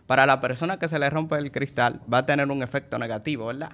para 0.06 0.26
la 0.26 0.42
persona 0.42 0.78
que 0.78 0.90
se 0.90 1.00
le 1.00 1.10
rompe 1.10 1.38
el 1.38 1.52
cristal 1.52 2.02
va 2.12 2.20
a 2.20 2.26
tener 2.26 2.52
un 2.52 2.62
efecto 2.62 3.00
negativo, 3.00 3.48
¿verdad? 3.48 3.72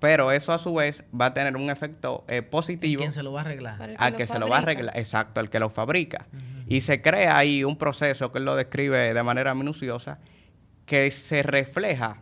Pero 0.00 0.32
eso 0.32 0.52
a 0.52 0.58
su 0.58 0.74
vez 0.74 1.04
va 1.18 1.26
a 1.26 1.34
tener 1.34 1.54
un 1.54 1.70
efecto 1.70 2.24
eh, 2.26 2.42
positivo 2.42 3.00
¿Quién 3.00 3.12
se 3.12 3.22
lo 3.22 3.32
va 3.32 3.42
a 3.42 3.44
arreglar? 3.44 3.94
Al 3.98 4.12
lo 4.12 4.18
que 4.18 4.26
se 4.26 4.40
lo 4.40 4.48
va 4.48 4.56
a 4.56 4.58
arreglar, 4.62 4.98
exacto, 4.98 5.40
el 5.40 5.48
que 5.48 5.60
lo 5.60 5.70
fabrica. 5.70 6.26
Y 6.66 6.80
se 6.80 7.00
crea 7.00 7.38
ahí 7.38 7.62
un 7.62 7.76
proceso 7.76 8.32
que 8.32 8.38
él 8.38 8.44
lo 8.44 8.56
describe 8.56 9.14
de 9.14 9.22
manera 9.22 9.54
minuciosa 9.54 10.18
que 10.86 11.08
se 11.12 11.44
refleja 11.44 12.18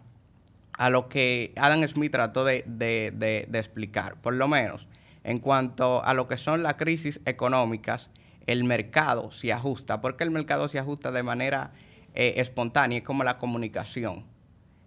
a 0.80 0.88
lo 0.88 1.10
que 1.10 1.52
Adam 1.56 1.86
Smith 1.86 2.10
trató 2.10 2.44
de, 2.44 2.64
de- 2.66 3.12
de- 3.14 3.46
de 3.48 3.58
explicar, 3.58 4.16
por 4.22 4.32
lo 4.32 4.48
menos 4.48 4.86
en 5.24 5.38
cuanto 5.38 6.02
a 6.02 6.14
lo 6.14 6.26
que 6.26 6.38
son 6.38 6.62
las 6.62 6.74
crisis 6.74 7.20
económicas, 7.26 8.08
el 8.46 8.64
mercado 8.64 9.30
se 9.30 9.52
ajusta, 9.52 10.00
porque 10.00 10.24
el 10.24 10.30
mercado 10.30 10.68
se 10.68 10.78
ajusta 10.78 11.10
de 11.10 11.22
manera 11.22 11.72
eh, 12.14 12.34
espontánea, 12.38 12.96
es 12.98 13.04
como 13.04 13.24
la 13.24 13.36
comunicación, 13.36 14.24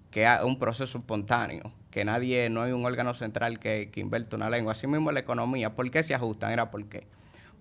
que 0.09 0.23
es 0.25 0.41
un 0.43 0.57
proceso 0.57 0.97
espontáneo, 0.97 1.71
que 1.91 2.03
nadie, 2.03 2.49
no 2.49 2.63
hay 2.63 2.71
un 2.71 2.83
órgano 2.85 3.13
central 3.13 3.59
que, 3.59 3.89
que 3.91 3.99
inverte 4.01 4.35
una 4.35 4.49
lengua. 4.49 4.71
Así 4.71 4.87
mismo 4.87 5.11
la 5.11 5.19
economía, 5.19 5.75
¿por 5.75 5.91
qué 5.91 6.01
se 6.01 6.15
ajustan? 6.15 6.51
Era 6.51 6.71
por 6.71 6.83
qué. 6.85 7.05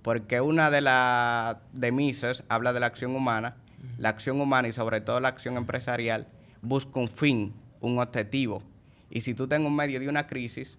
Porque 0.01 0.41
una 0.41 0.71
de 0.71 0.81
las 0.81 1.57
de 1.75 1.93
Mises 1.93 2.43
habla 2.49 2.73
de 2.73 2.81
la 2.81 2.87
acción 2.87 3.15
humana, 3.15 3.57
la 3.99 4.09
acción 4.09 4.41
humana 4.41 4.69
y 4.69 4.73
sobre 4.73 5.03
todo 5.03 5.21
la 5.21 5.29
acción 5.29 5.59
empresarial 5.59 6.27
busca 6.62 6.99
un 6.99 7.09
fin, 7.09 7.53
un 7.83 7.99
objetivo. 7.99 8.62
Y 9.11 9.21
si 9.21 9.35
tú 9.35 9.45
estás 9.45 9.61
en 9.61 9.67
un 9.67 9.77
medio 9.77 10.01
de 10.01 10.09
una 10.09 10.27
crisis, 10.27 10.79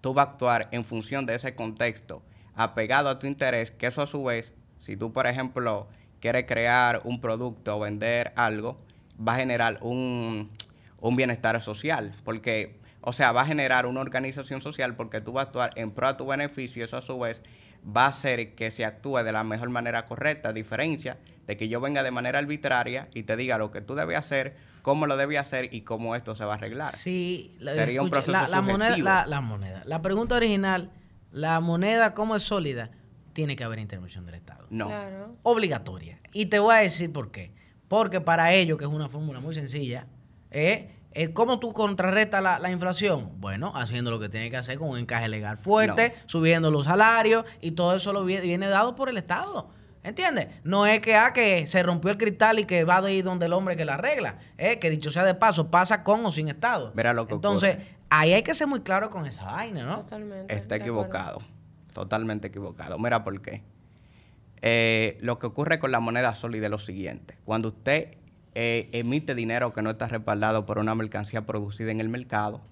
tú 0.00 0.14
vas 0.14 0.26
a 0.26 0.30
actuar 0.30 0.68
en 0.72 0.84
función 0.84 1.26
de 1.26 1.34
ese 1.34 1.54
contexto 1.54 2.22
apegado 2.54 3.10
a 3.10 3.18
tu 3.18 3.26
interés, 3.26 3.70
que 3.70 3.86
eso 3.86 4.00
a 4.02 4.06
su 4.06 4.24
vez, 4.24 4.52
si 4.78 4.96
tú, 4.96 5.12
por 5.12 5.26
ejemplo, 5.26 5.88
quieres 6.20 6.44
crear 6.46 7.02
un 7.04 7.20
producto 7.20 7.76
o 7.76 7.80
vender 7.80 8.32
algo, 8.36 8.78
va 9.16 9.34
a 9.34 9.38
generar 9.38 9.78
un, 9.82 10.50
un 11.00 11.16
bienestar 11.16 11.60
social, 11.60 12.14
porque, 12.24 12.78
o 13.02 13.12
sea, 13.12 13.32
va 13.32 13.42
a 13.42 13.46
generar 13.46 13.86
una 13.86 14.00
organización 14.00 14.62
social 14.62 14.96
porque 14.96 15.20
tú 15.20 15.32
vas 15.32 15.44
a 15.44 15.46
actuar 15.48 15.72
en 15.76 15.90
pro 15.90 16.08
a 16.08 16.16
tu 16.16 16.26
beneficio 16.26 16.84
eso 16.84 16.96
a 16.96 17.02
su 17.02 17.18
vez 17.18 17.42
va 17.84 18.06
a 18.06 18.08
hacer 18.08 18.54
que 18.54 18.70
se 18.70 18.84
actúe 18.84 19.18
de 19.22 19.32
la 19.32 19.44
mejor 19.44 19.70
manera 19.70 20.06
correcta, 20.06 20.50
a 20.50 20.52
diferencia 20.52 21.18
de 21.46 21.56
que 21.56 21.68
yo 21.68 21.80
venga 21.80 22.02
de 22.02 22.10
manera 22.10 22.38
arbitraria 22.38 23.08
y 23.14 23.22
te 23.24 23.36
diga 23.36 23.58
lo 23.58 23.70
que 23.70 23.80
tú 23.80 23.94
debes 23.94 24.16
hacer, 24.16 24.56
cómo 24.82 25.06
lo 25.06 25.16
debes 25.16 25.38
hacer 25.38 25.72
y 25.74 25.82
cómo 25.82 26.14
esto 26.16 26.34
se 26.34 26.44
va 26.44 26.52
a 26.52 26.56
arreglar. 26.56 26.94
Sí, 26.94 27.54
la- 27.58 27.74
Sería 27.74 28.02
un 28.02 28.10
proceso 28.10 28.32
la, 28.32 28.48
la 28.48 28.60
moneda, 28.60 28.86
subjetivo. 28.88 29.04
la, 29.08 29.26
la 29.26 29.40
moneda. 29.40 29.82
La 29.86 30.02
pregunta 30.02 30.34
original, 30.36 30.90
la 31.32 31.60
moneda 31.60 32.14
como 32.14 32.36
es 32.36 32.42
sólida, 32.42 32.90
tiene 33.32 33.56
que 33.56 33.64
haber 33.64 33.78
intervención 33.78 34.26
del 34.26 34.34
Estado. 34.34 34.66
No. 34.70 34.86
Claro. 34.88 35.36
Obligatoria. 35.42 36.18
Y 36.32 36.46
te 36.46 36.58
voy 36.58 36.74
a 36.74 36.78
decir 36.78 37.12
por 37.12 37.30
qué. 37.30 37.52
Porque 37.88 38.20
para 38.20 38.52
ello, 38.54 38.76
que 38.76 38.84
es 38.84 38.90
una 38.90 39.08
fórmula 39.08 39.40
muy 39.40 39.54
sencilla, 39.54 40.06
¿eh? 40.50 40.94
Eh, 41.12 41.32
¿Cómo 41.32 41.58
tú 41.58 41.72
contrarrestas 41.72 42.40
la, 42.40 42.60
la 42.60 42.70
inflación? 42.70 43.32
Bueno, 43.40 43.72
haciendo 43.74 44.12
lo 44.12 44.20
que 44.20 44.28
tiene 44.28 44.48
que 44.48 44.56
hacer 44.56 44.78
con 44.78 44.90
un 44.90 44.98
encaje 44.98 45.28
legal 45.28 45.58
fuerte, 45.58 46.14
subiendo 46.26 46.70
los 46.70 46.84
salarios 46.86 47.44
y 47.60 47.72
todo 47.72 47.96
eso 47.96 48.12
lo 48.12 48.24
viene, 48.24 48.42
viene 48.46 48.68
dado 48.68 48.94
por 48.94 49.08
el 49.08 49.16
Estado. 49.16 49.70
¿Entiendes? 50.02 50.48
No 50.64 50.86
es 50.86 51.00
que, 51.00 51.14
ah, 51.14 51.32
que 51.32 51.66
se 51.66 51.82
rompió 51.82 52.10
el 52.10 52.16
cristal 52.16 52.58
y 52.58 52.64
que 52.64 52.84
va 52.84 53.02
de 53.02 53.12
ir 53.12 53.24
donde 53.24 53.46
el 53.46 53.52
hombre 53.52 53.76
que 53.76 53.84
la 53.84 53.94
arregla. 53.94 54.38
¿eh? 54.56 54.78
Que 54.78 54.88
dicho 54.88 55.10
sea 55.10 55.24
de 55.24 55.34
paso, 55.34 55.70
pasa 55.70 56.02
con 56.02 56.24
o 56.24 56.32
sin 56.32 56.48
Estado. 56.48 56.92
Verá 56.94 57.12
lo 57.12 57.26
que 57.26 57.34
Entonces, 57.34 57.74
ocurre. 57.74 57.96
ahí 58.08 58.32
hay 58.32 58.42
que 58.42 58.54
ser 58.54 58.66
muy 58.66 58.80
claro 58.80 59.10
con 59.10 59.26
esa 59.26 59.44
vaina, 59.44 59.84
¿no? 59.84 59.96
Totalmente. 59.98 60.54
Está 60.54 60.76
equivocado. 60.76 61.42
Totalmente 61.92 62.48
equivocado. 62.48 62.98
Mira 62.98 63.22
por 63.24 63.42
qué. 63.42 63.62
Eh, 64.62 65.18
lo 65.20 65.38
que 65.38 65.46
ocurre 65.46 65.78
con 65.78 65.90
la 65.92 66.00
moneda 66.00 66.34
sólida 66.34 66.66
es 66.66 66.70
lo 66.70 66.78
siguiente. 66.78 67.36
Cuando 67.44 67.68
usted 67.68 68.16
eh, 68.54 68.88
emite 68.92 69.34
dinero 69.34 69.72
que 69.72 69.82
no 69.82 69.90
está 69.90 70.08
respaldado 70.08 70.64
por 70.64 70.78
una 70.78 70.94
mercancía 70.94 71.42
producida 71.46 71.90
en 71.90 72.00
el 72.00 72.08
mercado, 72.08 72.62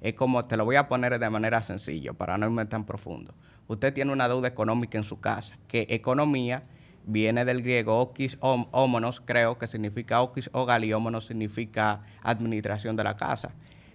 es 0.00 0.14
como, 0.14 0.46
te 0.46 0.56
lo 0.56 0.64
voy 0.64 0.76
a 0.76 0.88
poner 0.88 1.16
de 1.16 1.30
manera 1.30 1.62
sencilla 1.62 2.12
para 2.12 2.36
no 2.38 2.46
irme 2.46 2.64
tan 2.64 2.84
profundo. 2.84 3.34
Usted 3.68 3.94
tiene 3.94 4.12
una 4.12 4.26
deuda 4.26 4.48
económica 4.48 4.98
en 4.98 5.04
su 5.04 5.20
casa, 5.20 5.56
que 5.68 5.86
economía 5.90 6.64
viene 7.04 7.44
del 7.44 7.62
griego 7.62 7.98
okis 8.00 8.38
hom- 8.40 8.68
ómonos, 8.70 9.20
creo 9.20 9.58
que 9.58 9.66
significa 9.66 10.20
okis 10.22 10.48
ogal 10.52 10.84
y 10.84 10.92
ómonos 10.92 11.26
significa 11.26 12.02
administración 12.22 12.96
de 12.96 13.04
la 13.04 13.16
casa. 13.16 13.50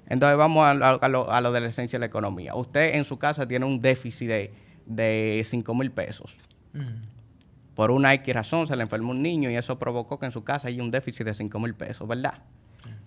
Entonces 0.07 0.37
vamos 0.37 0.65
a, 0.65 0.73
lo- 0.73 1.03
a 1.03 1.07
lo, 1.07 1.31
a 1.31 1.41
lo 1.41 1.51
de 1.51 1.59
la 1.61 1.67
esencia 1.67 1.97
de 1.97 2.01
la 2.01 2.05
economía. 2.07 2.55
Usted 2.55 2.95
en 2.95 3.05
su 3.05 3.17
casa 3.17 3.47
tiene 3.47 3.65
un 3.65 3.81
déficit 3.81 4.27
de, 4.27 4.53
de 4.85 5.43
5 5.45 5.73
mil 5.75 5.91
pesos. 5.91 6.35
Por 7.75 7.91
una 7.91 8.13
X 8.13 8.33
razón 8.33 8.67
se 8.67 8.75
le 8.75 8.83
enfermó 8.83 9.11
un 9.11 9.21
niño 9.21 9.49
y 9.51 9.55
eso 9.55 9.77
provocó 9.77 10.17
que 10.19 10.25
en 10.25 10.31
su 10.31 10.43
casa 10.43 10.67
haya 10.67 10.81
un 10.81 10.89
déficit 10.91 11.25
de 11.25 11.33
5 11.33 11.59
mil 11.59 11.75
pesos, 11.75 12.07
¿verdad? 12.07 12.35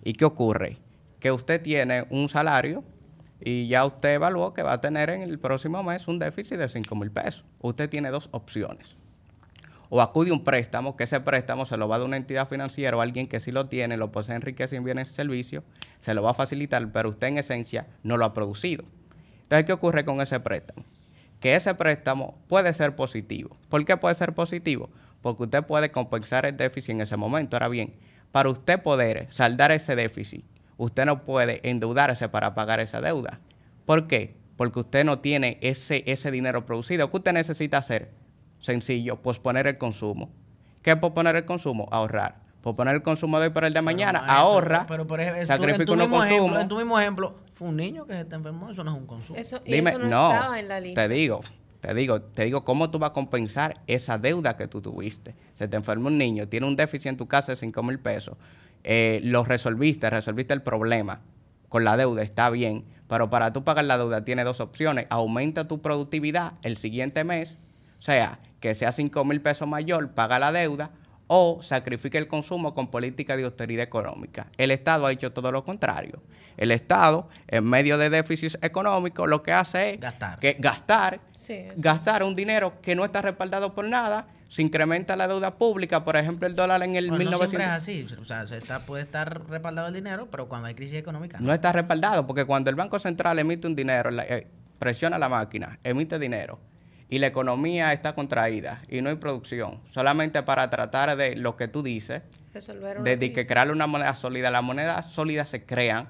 ¿Y 0.03 0.13
qué 0.13 0.25
ocurre? 0.25 0.77
Que 1.19 1.31
usted 1.31 1.61
tiene 1.61 2.05
un 2.09 2.29
salario 2.29 2.83
y 3.43 3.67
ya 3.67 3.83
usted 3.85 4.13
evaluó 4.15 4.53
que 4.53 4.63
va 4.63 4.73
a 4.73 4.81
tener 4.81 5.09
en 5.09 5.21
el 5.23 5.39
próximo 5.39 5.83
mes 5.83 6.07
un 6.07 6.19
déficit 6.19 6.57
de 6.57 6.69
5 6.69 6.95
mil 6.95 7.11
pesos. 7.11 7.43
Usted 7.59 7.89
tiene 7.89 8.09
dos 8.11 8.29
opciones. 8.31 8.95
O 9.93 10.01
acude 10.01 10.31
un 10.31 10.45
préstamo, 10.45 10.95
que 10.95 11.03
ese 11.03 11.19
préstamo 11.19 11.65
se 11.65 11.75
lo 11.75 11.89
va 11.89 11.97
a 11.97 11.99
dar 11.99 12.07
una 12.07 12.15
entidad 12.15 12.47
financiera 12.47 12.95
o 12.95 13.01
alguien 13.01 13.27
que 13.27 13.41
sí 13.41 13.51
lo 13.51 13.65
tiene, 13.65 13.97
lo 13.97 14.09
posee 14.09 14.35
en 14.35 14.41
riqueza 14.41 14.77
en 14.77 14.85
bienes 14.85 15.11
y 15.11 15.13
servicios, 15.13 15.65
se 15.99 16.13
lo 16.13 16.23
va 16.23 16.31
a 16.31 16.33
facilitar, 16.33 16.89
pero 16.93 17.09
usted 17.09 17.27
en 17.27 17.39
esencia 17.39 17.87
no 18.01 18.15
lo 18.15 18.23
ha 18.23 18.33
producido. 18.33 18.85
Entonces, 19.43 19.65
¿qué 19.65 19.73
ocurre 19.73 20.05
con 20.05 20.21
ese 20.21 20.39
préstamo? 20.39 20.85
Que 21.41 21.57
ese 21.57 21.75
préstamo 21.75 22.37
puede 22.47 22.73
ser 22.73 22.95
positivo. 22.95 23.57
¿Por 23.67 23.83
qué 23.83 23.97
puede 23.97 24.15
ser 24.15 24.33
positivo? 24.33 24.89
Porque 25.21 25.43
usted 25.43 25.65
puede 25.65 25.91
compensar 25.91 26.45
el 26.45 26.55
déficit 26.55 26.91
en 26.91 27.01
ese 27.01 27.17
momento. 27.17 27.57
Ahora 27.57 27.67
bien, 27.67 27.93
para 28.31 28.47
usted 28.47 28.81
poder 28.81 29.27
saldar 29.29 29.73
ese 29.73 29.97
déficit, 29.97 30.45
usted 30.77 31.05
no 31.05 31.25
puede 31.25 31.69
endeudarse 31.69 32.29
para 32.29 32.55
pagar 32.55 32.79
esa 32.79 33.01
deuda. 33.01 33.41
¿Por 33.85 34.07
qué? 34.07 34.37
Porque 34.55 34.79
usted 34.79 35.03
no 35.03 35.19
tiene 35.19 35.57
ese, 35.59 36.05
ese 36.07 36.31
dinero 36.31 36.65
producido. 36.65 37.11
¿Qué 37.11 37.17
usted 37.17 37.33
necesita 37.33 37.79
hacer? 37.79 38.20
Sencillo, 38.61 39.17
posponer 39.21 39.67
el 39.67 39.77
consumo. 39.77 40.29
¿Qué 40.81 40.91
es 40.91 40.97
posponer 40.97 41.35
el 41.35 41.45
consumo? 41.45 41.87
Ahorrar. 41.91 42.35
Posponer 42.61 42.93
el 42.95 43.01
consumo 43.01 43.39
de 43.39 43.47
hoy 43.47 43.53
para 43.53 43.67
el 43.67 43.73
de 43.73 43.81
mañana, 43.81 44.19
Pero, 44.19 44.27
maestro, 44.33 44.47
ahorra, 44.49 44.85
Pero, 44.87 45.07
por 45.07 45.19
ejemplo, 45.19 45.41
en 45.41 45.47
tu- 45.47 45.53
sacrifica 45.53 45.81
en 45.81 45.85
tu 45.87 45.93
uno 45.93 46.03
mismo 46.03 46.17
consumo. 46.19 46.35
ejemplo, 46.37 46.61
en 46.61 46.67
tu 46.67 46.77
mismo 46.77 46.99
ejemplo, 46.99 47.35
fue 47.55 47.67
un 47.69 47.77
niño 47.77 48.05
que 48.05 48.13
se 48.13 48.25
te 48.25 48.35
enfermó, 48.35 48.69
eso 48.69 48.83
no 48.83 48.91
es 48.91 48.97
un 48.97 49.07
consumo. 49.07 49.37
Eso, 49.39 49.61
y 49.65 49.73
Dime, 49.73 49.89
eso 49.89 49.99
no, 49.99 50.09
no, 50.09 50.31
estaba 50.31 50.59
en 50.59 50.67
la 50.67 50.79
lista. 50.79 51.01
te 51.01 51.09
digo, 51.13 51.39
te 51.81 51.93
digo, 51.95 52.21
te 52.21 52.45
digo 52.45 52.63
cómo 52.63 52.91
tú 52.91 52.99
vas 52.99 53.09
a 53.09 53.13
compensar 53.13 53.81
esa 53.87 54.19
deuda 54.19 54.57
que 54.57 54.67
tú 54.67 54.79
tuviste. 54.79 55.33
Se 55.55 55.67
te 55.67 55.75
enferma 55.75 56.07
un 56.07 56.19
niño, 56.19 56.47
tiene 56.47 56.67
un 56.67 56.75
déficit 56.75 57.07
en 57.07 57.17
tu 57.17 57.27
casa 57.27 57.51
de 57.53 57.55
5 57.55 57.81
mil 57.81 57.97
pesos, 57.97 58.37
eh, 58.83 59.21
lo 59.23 59.43
resolviste, 59.43 60.07
resolviste 60.11 60.53
el 60.53 60.61
problema 60.61 61.21
con 61.67 61.83
la 61.83 61.97
deuda, 61.97 62.21
está 62.21 62.49
bien, 62.51 62.85
pero 63.07 63.31
para 63.31 63.53
tú 63.53 63.63
pagar 63.63 63.85
la 63.85 63.97
deuda 63.97 64.23
tiene 64.23 64.43
dos 64.43 64.59
opciones, 64.59 65.07
aumenta 65.09 65.67
tu 65.67 65.81
productividad 65.81 66.53
el 66.61 66.77
siguiente 66.77 67.23
mes, 67.23 67.57
o 67.97 68.01
sea, 68.03 68.37
que 68.61 68.73
sea 68.75 68.93
5 68.93 69.25
mil 69.25 69.41
pesos 69.41 69.67
mayor, 69.67 70.11
paga 70.11 70.39
la 70.39 70.53
deuda, 70.53 70.91
o 71.27 71.61
sacrifica 71.61 72.17
el 72.17 72.27
consumo 72.27 72.73
con 72.73 72.89
política 72.91 73.35
de 73.35 73.43
austeridad 73.45 73.83
económica. 73.83 74.47
El 74.57 74.69
Estado 74.71 75.05
ha 75.05 75.11
hecho 75.11 75.31
todo 75.33 75.51
lo 75.51 75.63
contrario. 75.65 76.21
El 76.57 76.71
Estado, 76.71 77.29
en 77.47 77.63
medio 77.63 77.97
de 77.97 78.09
déficits 78.09 78.57
económicos, 78.61 79.27
lo 79.29 79.41
que 79.41 79.53
hace 79.53 79.91
es 79.91 79.99
Gastar. 79.99 80.39
que 80.39 80.57
gastar, 80.59 81.21
Sí, 81.33 81.67
gastar 81.77 82.23
un 82.23 82.35
dinero 82.35 82.81
que 82.81 82.93
no 82.95 83.05
está 83.05 83.21
respaldado 83.21 83.73
por 83.73 83.85
nada, 83.87 84.27
se 84.49 84.61
incrementa 84.61 85.15
la 85.15 85.29
deuda 85.29 85.55
pública, 85.57 86.03
por 86.03 86.17
ejemplo, 86.17 86.45
el 86.45 86.55
dólar 86.55 86.83
en 86.83 86.97
el 86.97 87.07
Bueno, 87.07 87.31
no 87.31 87.37
1900 87.39 87.49
siempre 87.49 88.03
es 88.05 88.11
así. 88.13 88.21
O 88.21 88.25
sea, 88.25 88.45
se 88.45 88.57
está, 88.57 88.85
puede 88.85 89.03
estar 89.03 89.47
respaldado 89.49 89.87
el 89.87 89.93
dinero, 89.93 90.27
pero 90.29 90.49
cuando 90.49 90.67
hay 90.67 90.75
crisis 90.75 90.99
económica. 90.99 91.37
no 91.39 91.53
está 91.53 91.71
respaldado, 91.71 92.27
porque 92.27 92.43
cuando 92.45 92.69
el 92.69 92.75
Banco 92.75 92.99
Central 92.99 93.39
emite 93.39 93.65
un 93.65 93.75
dinero, 93.75 94.11
la- 94.11 94.25
eh, 94.25 94.47
presiona 94.77 95.17
la 95.17 95.29
máquina, 95.29 95.79
emite 95.85 96.19
dinero, 96.19 96.59
y 97.11 97.19
la 97.19 97.27
economía 97.27 97.93
está 97.93 98.15
contraída 98.15 98.81
y 98.89 99.01
no 99.01 99.09
hay 99.09 99.17
producción, 99.17 99.79
solamente 99.91 100.41
para 100.41 100.69
tratar 100.71 101.15
de 101.15 101.35
lo 101.35 101.55
que 101.57 101.67
tú 101.67 101.83
dices, 101.83 102.23
Resolver 102.53 102.97
una 102.97 103.03
de, 103.09 103.17
de 103.17 103.27
que 103.27 103.33
crisis. 103.33 103.47
crear 103.49 103.69
una 103.71 103.85
moneda 103.85 104.15
sólida. 104.15 104.49
Las 104.49 104.63
monedas 104.63 105.05
sólidas 105.11 105.47
se 105.49 105.63
crean 105.65 106.09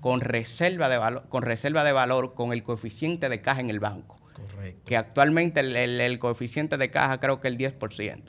con 0.00 0.20
reserva 0.20 0.88
de 0.88 0.98
valor, 0.98 1.24
con 1.28 1.42
reserva 1.42 1.82
de 1.84 1.92
valor, 1.92 2.34
con 2.34 2.52
el 2.52 2.62
coeficiente 2.62 3.28
de 3.28 3.40
caja 3.40 3.60
en 3.60 3.70
el 3.70 3.80
banco, 3.80 4.18
Correcto. 4.34 4.82
que 4.84 4.96
actualmente 4.96 5.60
el, 5.60 5.74
el- 5.76 6.00
el 6.00 6.18
coeficiente 6.18 6.76
de 6.76 6.90
caja 6.90 7.18
creo 7.20 7.40
que 7.40 7.48
el 7.48 7.56
10%. 7.56 8.22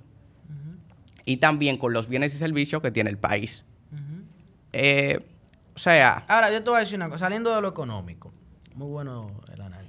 Y 1.25 1.37
también 1.37 1.77
con 1.77 1.93
los 1.93 2.07
bienes 2.09 2.33
y 2.35 2.37
servicios 2.37 2.81
que 2.81 2.91
tiene 2.91 3.09
el 3.09 3.17
país. 3.17 3.63
Eh, 4.73 5.19
o 5.75 5.79
sea, 5.79 6.23
Ahora, 6.27 6.51
yo 6.51 6.61
te 6.63 6.69
voy 6.69 6.77
a 6.77 6.81
decir 6.81 6.95
una 6.95 7.07
cosa, 7.09 7.25
saliendo 7.25 7.53
de 7.55 7.61
lo 7.61 7.69
económico, 7.69 8.33
muy 8.75 8.87
bueno 8.87 9.31
el 9.53 9.61
análisis. 9.61 9.82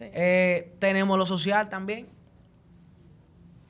Sí. 0.00 0.06
Eh, 0.12 0.74
tenemos 0.80 1.16
lo 1.18 1.26
social 1.26 1.68
también. 1.68 2.08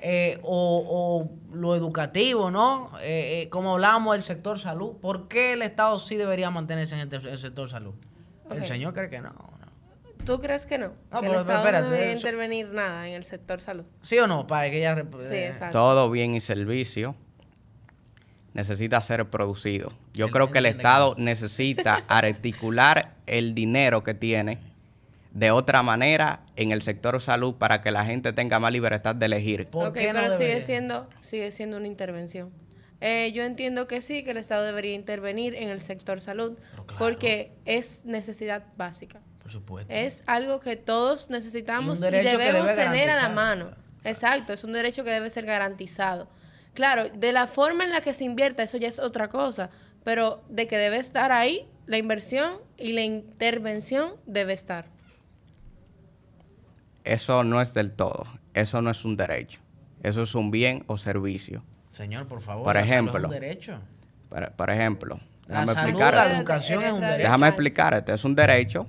Eh, 0.02 0.38
o, 0.42 1.28
o 1.50 1.54
lo 1.54 1.75
educativo, 1.76 2.50
¿no? 2.50 2.90
Eh, 3.02 3.42
eh, 3.42 3.49
como 3.50 3.72
hablamos 3.72 4.14
del 4.14 4.25
sector 4.25 4.58
salud, 4.58 4.96
¿por 4.96 5.28
qué 5.28 5.52
el 5.52 5.60
Estado 5.60 5.99
sí 5.99 6.16
debería 6.16 6.50
mantenerse 6.50 6.94
en 6.94 7.02
el, 7.02 7.08
te- 7.10 7.16
el 7.16 7.38
sector 7.38 7.68
salud? 7.68 7.92
El 8.50 8.66
señor 8.66 8.94
cree 8.94 9.10
que 9.10 9.20
no, 9.20 9.28
no. 9.28 9.50
¿Tú 10.25 10.38
crees 10.40 10.64
que 10.64 10.78
no? 10.78 10.92
No, 11.10 11.20
que 11.20 11.26
pero- 11.26 11.32
el 11.34 11.40
Estado 11.40 11.58
espérate, 11.58 11.84
no 11.84 11.90
debería 11.90 12.12
eso- 12.14 12.26
intervenir 12.26 12.68
nada 12.68 13.08
en 13.08 13.14
el 13.14 13.25
sector 13.25 13.60
salud. 13.60 13.84
¿Sí 14.00 14.18
o 14.18 14.26
no? 14.26 14.46
Para 14.46 14.70
que 14.70 14.78
ella... 14.78 14.94
Sí, 15.20 15.26
eh, 15.34 15.49
exacto. 15.49 15.76
todo 15.78 16.10
bien 16.10 16.34
y 16.34 16.40
servicio 16.40 17.14
necesita 18.54 19.00
ser 19.02 19.28
producido. 19.28 19.92
Yo 20.14 20.26
El- 20.26 20.32
creo 20.32 20.50
que 20.50 20.58
el 20.58 20.66
Estado 20.66 21.14
necesita 21.18 21.96
articular 22.08 23.16
el 23.26 23.54
dinero 23.54 24.02
que 24.02 24.14
tiene 24.14 24.58
de 25.32 25.50
otra 25.50 25.82
manera 25.82 26.40
en 26.56 26.72
el 26.72 26.82
sector 26.82 27.20
salud 27.20 27.54
para 27.54 27.82
que 27.82 27.90
la 27.90 28.04
gente 28.04 28.32
tenga 28.32 28.58
más 28.58 28.72
libertad 28.72 29.14
de 29.14 29.26
elegir. 29.26 29.66
¿Por 29.68 29.88
ok, 29.88 29.94
qué 29.94 30.12
no 30.12 30.20
pero 30.20 30.37
sigue 30.37 30.62
siendo, 30.62 31.08
sigue 31.20 31.52
siendo 31.52 31.76
una 31.76 31.87
intervención. 31.87 32.50
Eh, 33.00 33.32
yo 33.32 33.44
entiendo 33.44 33.87
que 33.87 34.02
sí, 34.02 34.25
que 34.25 34.32
el 34.32 34.37
Estado 34.37 34.64
debería 34.64 34.94
intervenir 34.94 35.54
en 35.54 35.68
el 35.68 35.80
sector 35.80 36.20
salud, 36.20 36.58
claro. 36.72 36.99
porque 36.99 37.52
es 37.64 38.04
necesidad 38.04 38.64
básica. 38.76 39.20
Por 39.42 39.50
supuesto. 39.50 39.92
Es 39.92 40.22
algo 40.26 40.60
que 40.60 40.76
todos 40.76 41.30
necesitamos 41.30 41.99
Y 41.99 42.02
debemos 42.02 42.66
debe 42.66 42.75
tener 42.75 43.08
a 43.08 43.16
la 43.16 43.30
mano. 43.30 43.70
Exacto, 44.04 44.52
es 44.52 44.64
un 44.64 44.72
derecho 44.72 45.04
que 45.04 45.10
debe 45.10 45.30
ser 45.30 45.46
garantizado. 45.46 46.28
Claro, 46.75 47.08
de 47.08 47.32
la 47.32 47.46
forma 47.46 47.84
en 47.84 47.90
la 47.90 48.00
que 48.00 48.14
se 48.14 48.25
invierta, 48.25 48.62
eso 48.62 48.76
ya 48.76 48.88
es 48.88 48.99
otra 48.99 49.28
cosa, 49.28 49.70
pero 50.04 50.42
de 50.49 50.66
que 50.66 50.76
debe 50.76 50.99
estar 50.99 51.32
ahí, 51.32 51.66
la 51.87 51.99
inversión 51.99 52.58
y 52.76 52.92
la 52.92 53.02
intervención 53.02 54.12
debe 54.26 54.52
estar. 54.52 54.87
Eso 57.04 57.45
no 57.45 57.61
es 57.61 57.75
del 57.75 57.92
todo. 57.92 58.25
Eso 58.54 58.83
no 58.83 58.90
es 58.90 59.04
un 59.04 59.16
derecho. 59.16 59.61
Eso 60.02 60.23
es 60.23 60.35
un 60.35 60.50
bien 60.50 60.85
o 60.87 60.99
servicio. 60.99 61.62
Señor, 61.90 62.26
por 62.26 62.40
favor. 62.40 62.64
Por 62.64 62.75
salud 62.75 62.87
es 62.87 62.92
ejemplo. 62.92 63.28
un 63.28 63.35
derecho. 63.35 63.78
Por, 64.28 64.50
por 64.52 64.71
ejemplo, 64.71 65.21
La 65.47 65.61
déjame 65.61 65.75
salud, 65.75 65.99
la 66.30 66.37
educación 66.37 66.83
es 66.83 66.92
un 66.92 67.00
derecho. 67.00 67.19
Déjame 67.23 67.49
explicarte. 67.49 68.14
Es 68.14 68.25
un 68.25 68.35
derecho 68.35 68.87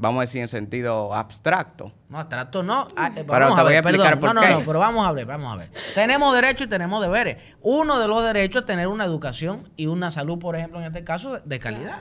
vamos 0.00 0.18
a 0.18 0.20
decir 0.22 0.40
en 0.40 0.48
sentido 0.48 1.14
abstracto. 1.14 1.92
No, 2.08 2.18
abstracto 2.18 2.62
no. 2.62 2.88
Ah, 2.96 3.08
eh, 3.08 3.12
Pero 3.16 3.26
vamos 3.26 3.54
te 3.54 3.60
a 3.60 3.64
voy 3.64 3.74
a 3.74 3.82
ver, 3.82 3.94
explicar 3.94 4.18
perdón. 4.18 4.20
por 4.20 4.34
no, 4.34 4.40
no, 4.40 4.46
qué. 4.46 4.52
no, 4.54 4.66
pero 4.66 4.78
vamos 4.78 5.06
a 5.06 5.12
ver, 5.12 5.26
vamos 5.26 5.52
a 5.52 5.56
ver. 5.56 5.70
Tenemos 5.94 6.34
derechos 6.34 6.66
y 6.66 6.70
tenemos 6.70 7.02
deberes. 7.02 7.36
Uno 7.60 7.98
de 7.98 8.08
los 8.08 8.24
derechos 8.24 8.62
es 8.62 8.66
tener 8.66 8.88
una 8.88 9.04
educación 9.04 9.68
y 9.76 9.86
una 9.86 10.10
salud, 10.10 10.38
por 10.38 10.56
ejemplo, 10.56 10.80
en 10.80 10.86
este 10.86 11.04
caso, 11.04 11.34
de, 11.34 11.40
de 11.44 11.58
calidad. 11.60 12.00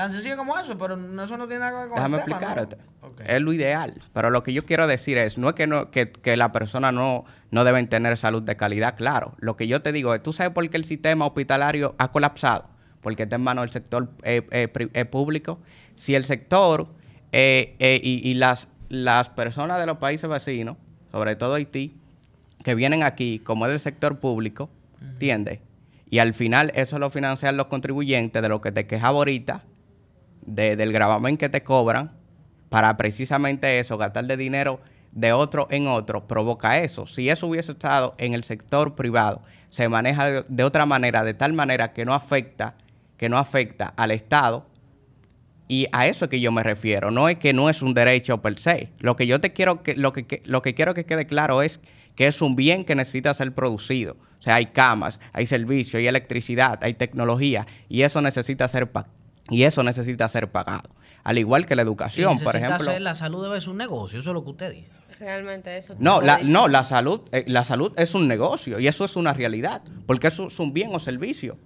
Tan 0.00 0.14
sencillo 0.14 0.38
como 0.38 0.58
eso, 0.58 0.78
pero 0.78 0.94
eso 0.94 1.36
no 1.36 1.46
tiene 1.46 1.58
nada 1.58 1.72
que 1.72 1.76
ver 1.76 1.88
con 1.88 1.96
Déjame 1.96 2.16
el 2.16 2.24
tema, 2.24 2.40
¿no? 2.40 2.62
explicarte. 2.62 2.76
Es 3.26 3.42
lo 3.42 3.52
ideal. 3.52 4.00
Pero 4.14 4.30
lo 4.30 4.42
que 4.42 4.54
yo 4.54 4.64
quiero 4.64 4.86
decir 4.86 5.18
es, 5.18 5.36
no 5.36 5.50
es 5.50 5.54
que, 5.54 5.66
no, 5.66 5.90
que, 5.90 6.10
que 6.10 6.38
la 6.38 6.52
persona 6.52 6.90
no, 6.90 7.26
no 7.50 7.64
deben 7.64 7.86
tener 7.86 8.16
salud 8.16 8.42
de 8.42 8.56
calidad, 8.56 8.96
claro. 8.96 9.34
Lo 9.40 9.58
que 9.58 9.68
yo 9.68 9.82
te 9.82 9.92
digo 9.92 10.14
es, 10.14 10.22
¿tú 10.22 10.32
sabes 10.32 10.54
por 10.54 10.66
qué 10.70 10.78
el 10.78 10.86
sistema 10.86 11.26
hospitalario 11.26 11.96
ha 11.98 12.10
colapsado? 12.12 12.64
Porque 13.02 13.24
está 13.24 13.36
en 13.36 13.42
manos 13.42 13.64
del 13.64 13.72
sector 13.72 14.08
eh, 14.22 14.46
eh, 14.50 14.72
eh, 14.94 15.04
público. 15.04 15.58
Si 15.96 16.14
el 16.14 16.24
sector 16.24 16.86
eh, 17.32 17.76
eh, 17.78 18.00
y, 18.02 18.26
y 18.26 18.32
las, 18.32 18.68
las 18.88 19.28
personas 19.28 19.78
de 19.80 19.84
los 19.84 19.98
países 19.98 20.30
vecinos, 20.30 20.78
sobre 21.12 21.36
todo 21.36 21.56
Haití, 21.56 21.94
que 22.64 22.74
vienen 22.74 23.02
aquí, 23.02 23.40
como 23.40 23.66
es 23.66 23.72
del 23.72 23.80
sector 23.80 24.18
público, 24.18 24.70
¿entiendes? 25.02 25.60
Y 26.08 26.20
al 26.20 26.32
final 26.32 26.72
eso 26.74 26.98
lo 26.98 27.10
financian 27.10 27.58
los 27.58 27.66
contribuyentes 27.66 28.40
de 28.40 28.48
lo 28.48 28.62
que 28.62 28.72
te 28.72 28.86
quejaba 28.86 29.18
ahorita, 29.18 29.64
de- 30.54 30.76
del 30.76 30.92
gravamen 30.92 31.36
que 31.36 31.48
te 31.48 31.62
cobran, 31.62 32.12
para 32.68 32.96
precisamente 32.96 33.78
eso, 33.80 33.98
gastar 33.98 34.24
de 34.26 34.36
dinero 34.36 34.80
de 35.12 35.32
otro 35.32 35.66
en 35.70 35.88
otro, 35.88 36.26
provoca 36.28 36.78
eso. 36.78 37.06
Si 37.06 37.28
eso 37.28 37.48
hubiese 37.48 37.72
estado 37.72 38.14
en 38.18 38.32
el 38.34 38.44
sector 38.44 38.94
privado, 38.94 39.42
se 39.70 39.88
maneja 39.88 40.42
de, 40.46 40.64
otra 40.64 40.86
manera, 40.86 41.24
de 41.24 41.34
tal 41.34 41.52
manera 41.52 41.92
que 41.92 42.04
no 42.04 42.14
afecta, 42.14 42.74
que 43.16 43.28
no 43.28 43.38
afecta 43.38 43.92
al 43.96 44.10
Estado, 44.12 44.66
y 45.68 45.86
a 45.92 46.06
eso 46.08 46.24
es 46.24 46.30
que 46.30 46.40
yo 46.40 46.50
me 46.50 46.62
refiero. 46.64 47.10
No 47.10 47.28
es 47.28 47.38
que 47.38 47.52
no 47.52 47.70
es 47.70 47.80
un 47.82 47.94
derecho 47.94 48.38
per 48.42 48.58
se. 48.58 48.88
Lo 48.98 49.14
que 49.16 49.26
yo 49.26 49.40
te 49.40 49.52
quiero 49.52 49.82
que, 49.82 49.94
lo 49.94 50.12
que, 50.12 50.42
lo 50.44 50.62
que 50.62 50.74
quiero 50.74 50.94
que 50.94 51.04
quede 51.04 51.26
claro 51.26 51.62
es 51.62 51.80
que 52.16 52.26
es 52.26 52.42
un 52.42 52.56
bien 52.56 52.84
que 52.84 52.94
necesita 52.96 53.32
ser 53.34 53.52
producido. 53.54 54.16
O 54.40 54.42
sea, 54.42 54.56
hay 54.56 54.66
camas, 54.66 55.20
hay 55.32 55.46
servicio, 55.46 55.98
hay 55.98 56.06
electricidad, 56.08 56.80
hay 56.82 56.94
tecnología, 56.94 57.66
y 57.88 58.02
eso 58.02 58.20
necesita 58.22 58.66
ser 58.68 58.90
pa- 58.90 59.06
y 59.48 59.62
eso 59.64 59.82
necesita 59.82 60.28
ser 60.28 60.50
pagado. 60.50 60.90
Al 61.22 61.38
igual 61.38 61.66
que 61.66 61.76
la 61.76 61.82
educación, 61.82 62.38
por 62.40 62.56
ejemplo. 62.56 62.88
hacer, 62.90 63.02
la 63.02 63.14
salud 63.14 63.42
debe 63.44 63.60
ser 63.60 63.70
un 63.70 63.76
negocio, 63.76 64.20
eso 64.20 64.30
es 64.30 64.34
lo 64.34 64.42
que 64.44 64.50
usted 64.50 64.72
dice. 64.72 64.90
Realmente 65.18 65.76
eso. 65.76 65.94
No, 65.98 66.20
la, 66.22 66.40
no, 66.42 66.66
la 66.66 66.82
salud, 66.82 67.20
eh, 67.32 67.44
la 67.46 67.64
salud 67.64 67.92
es 67.98 68.14
un 68.14 68.26
negocio 68.26 68.78
y 68.80 68.88
eso 68.88 69.04
es 69.04 69.16
una 69.16 69.34
realidad, 69.34 69.82
porque 70.06 70.28
eso 70.28 70.46
es 70.48 70.58
un 70.58 70.72
bien 70.72 70.94
o 70.94 70.98
servicio. 71.00 71.58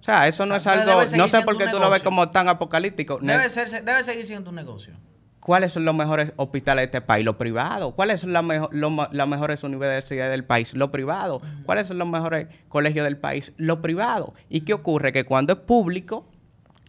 O 0.00 0.04
sea, 0.04 0.28
eso 0.28 0.46
no 0.46 0.54
O 0.54 0.56
es 0.56 0.62
sea, 0.64 0.72
algo, 0.72 1.00
no 1.16 1.28
sé 1.28 1.42
por 1.42 1.58
qué 1.58 1.66
tú 1.68 1.78
lo 1.78 1.90
ves 1.90 2.02
como 2.02 2.30
tan 2.30 2.48
apocalíptico. 2.48 3.18
Debe, 3.20 3.48
ser, 3.48 3.84
debe 3.84 4.04
seguir 4.04 4.26
siendo 4.26 4.50
un 4.50 4.56
negocio. 4.56 4.94
¿Cuáles 5.40 5.72
son 5.72 5.84
los 5.84 5.94
mejores 5.96 6.32
hospitales 6.36 6.82
de 6.82 6.84
este 6.86 7.00
país? 7.00 7.24
Los 7.24 7.34
privados. 7.34 7.94
¿Cuáles 7.94 8.20
son 8.20 8.32
las, 8.32 8.44
mejo- 8.44 8.70
las 8.72 9.26
mejores 9.28 9.64
universidades 9.64 10.30
del 10.30 10.44
país? 10.44 10.72
Los 10.74 10.90
privados. 10.90 11.42
¿Cuáles 11.64 11.88
son 11.88 11.98
los 11.98 12.06
mejores 12.08 12.46
colegios 12.68 13.02
del 13.04 13.16
país? 13.16 13.52
Los 13.56 13.78
privados. 13.78 14.30
¿Y 14.48 14.60
qué 14.60 14.72
ocurre? 14.74 15.12
Que 15.12 15.24
cuando 15.24 15.52
es 15.54 15.58
público, 15.58 16.28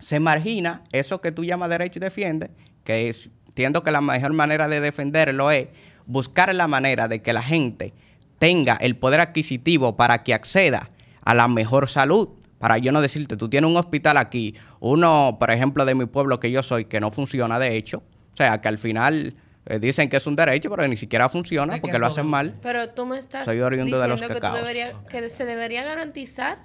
se 0.04 0.20
margina 0.20 0.84
eso 0.92 1.22
que 1.22 1.32
tú 1.32 1.44
llamas 1.46 1.70
derecho 1.70 2.00
y 2.00 2.02
defiendes, 2.02 2.50
que 2.84 3.08
es, 3.10 3.30
entiendo 3.48 3.84
que 3.84 3.92
la 3.92 4.02
mejor 4.02 4.34
manera 4.34 4.68
de 4.68 4.82
defenderlo 4.82 5.50
es 5.52 5.68
buscar 6.06 6.54
la 6.54 6.68
manera 6.68 7.08
de 7.08 7.22
que 7.22 7.32
la 7.32 7.42
gente 7.42 7.94
tenga 8.38 8.76
el 8.76 8.98
poder 8.98 9.22
adquisitivo 9.22 9.96
para 9.96 10.24
que 10.24 10.34
acceda 10.34 10.90
a 11.24 11.34
la 11.34 11.48
mejor 11.48 11.90
salud. 11.90 12.30
Para 12.60 12.78
yo 12.78 12.92
no 12.92 13.02
decirte, 13.02 13.38
tú 13.38 13.50
tienes 13.50 13.70
un 13.70 13.78
hospital 13.78 14.18
aquí, 14.18 14.56
uno, 14.80 15.38
por 15.40 15.52
ejemplo, 15.52 15.86
de 15.86 15.96
mi 15.96 16.06
pueblo 16.06 16.40
que 16.40 16.52
yo 16.52 16.64
soy, 16.64 16.86
que 16.86 17.00
no 17.00 17.12
funciona 17.12 17.60
de 17.60 17.76
hecho. 17.78 18.04
O 18.34 18.38
sea, 18.38 18.60
que 18.60 18.68
al 18.68 18.78
final 18.78 19.36
eh, 19.66 19.80
dicen 19.80 20.10
que 20.10 20.18
es 20.18 20.28
un 20.28 20.36
derecho, 20.36 20.70
pero 20.70 20.86
ni 20.88 20.98
siquiera 20.98 21.30
funciona 21.30 21.76
¿De 21.76 21.82
porque 21.82 22.00
lo 22.00 22.08
hacen 22.08 22.26
mal. 22.28 22.56
Pero 22.62 22.90
tú 22.90 23.06
me 23.06 23.18
estás 23.18 23.46
Soy 23.46 23.60
oriundo 23.62 24.00
de 24.00 24.08
los 24.08 24.20
diciendo 24.20 24.42
que, 24.42 24.48
tú 24.48 24.54
debería- 24.54 24.94
que 25.10 25.30
se 25.30 25.46
debería 25.46 25.84
garantizar 25.84 26.60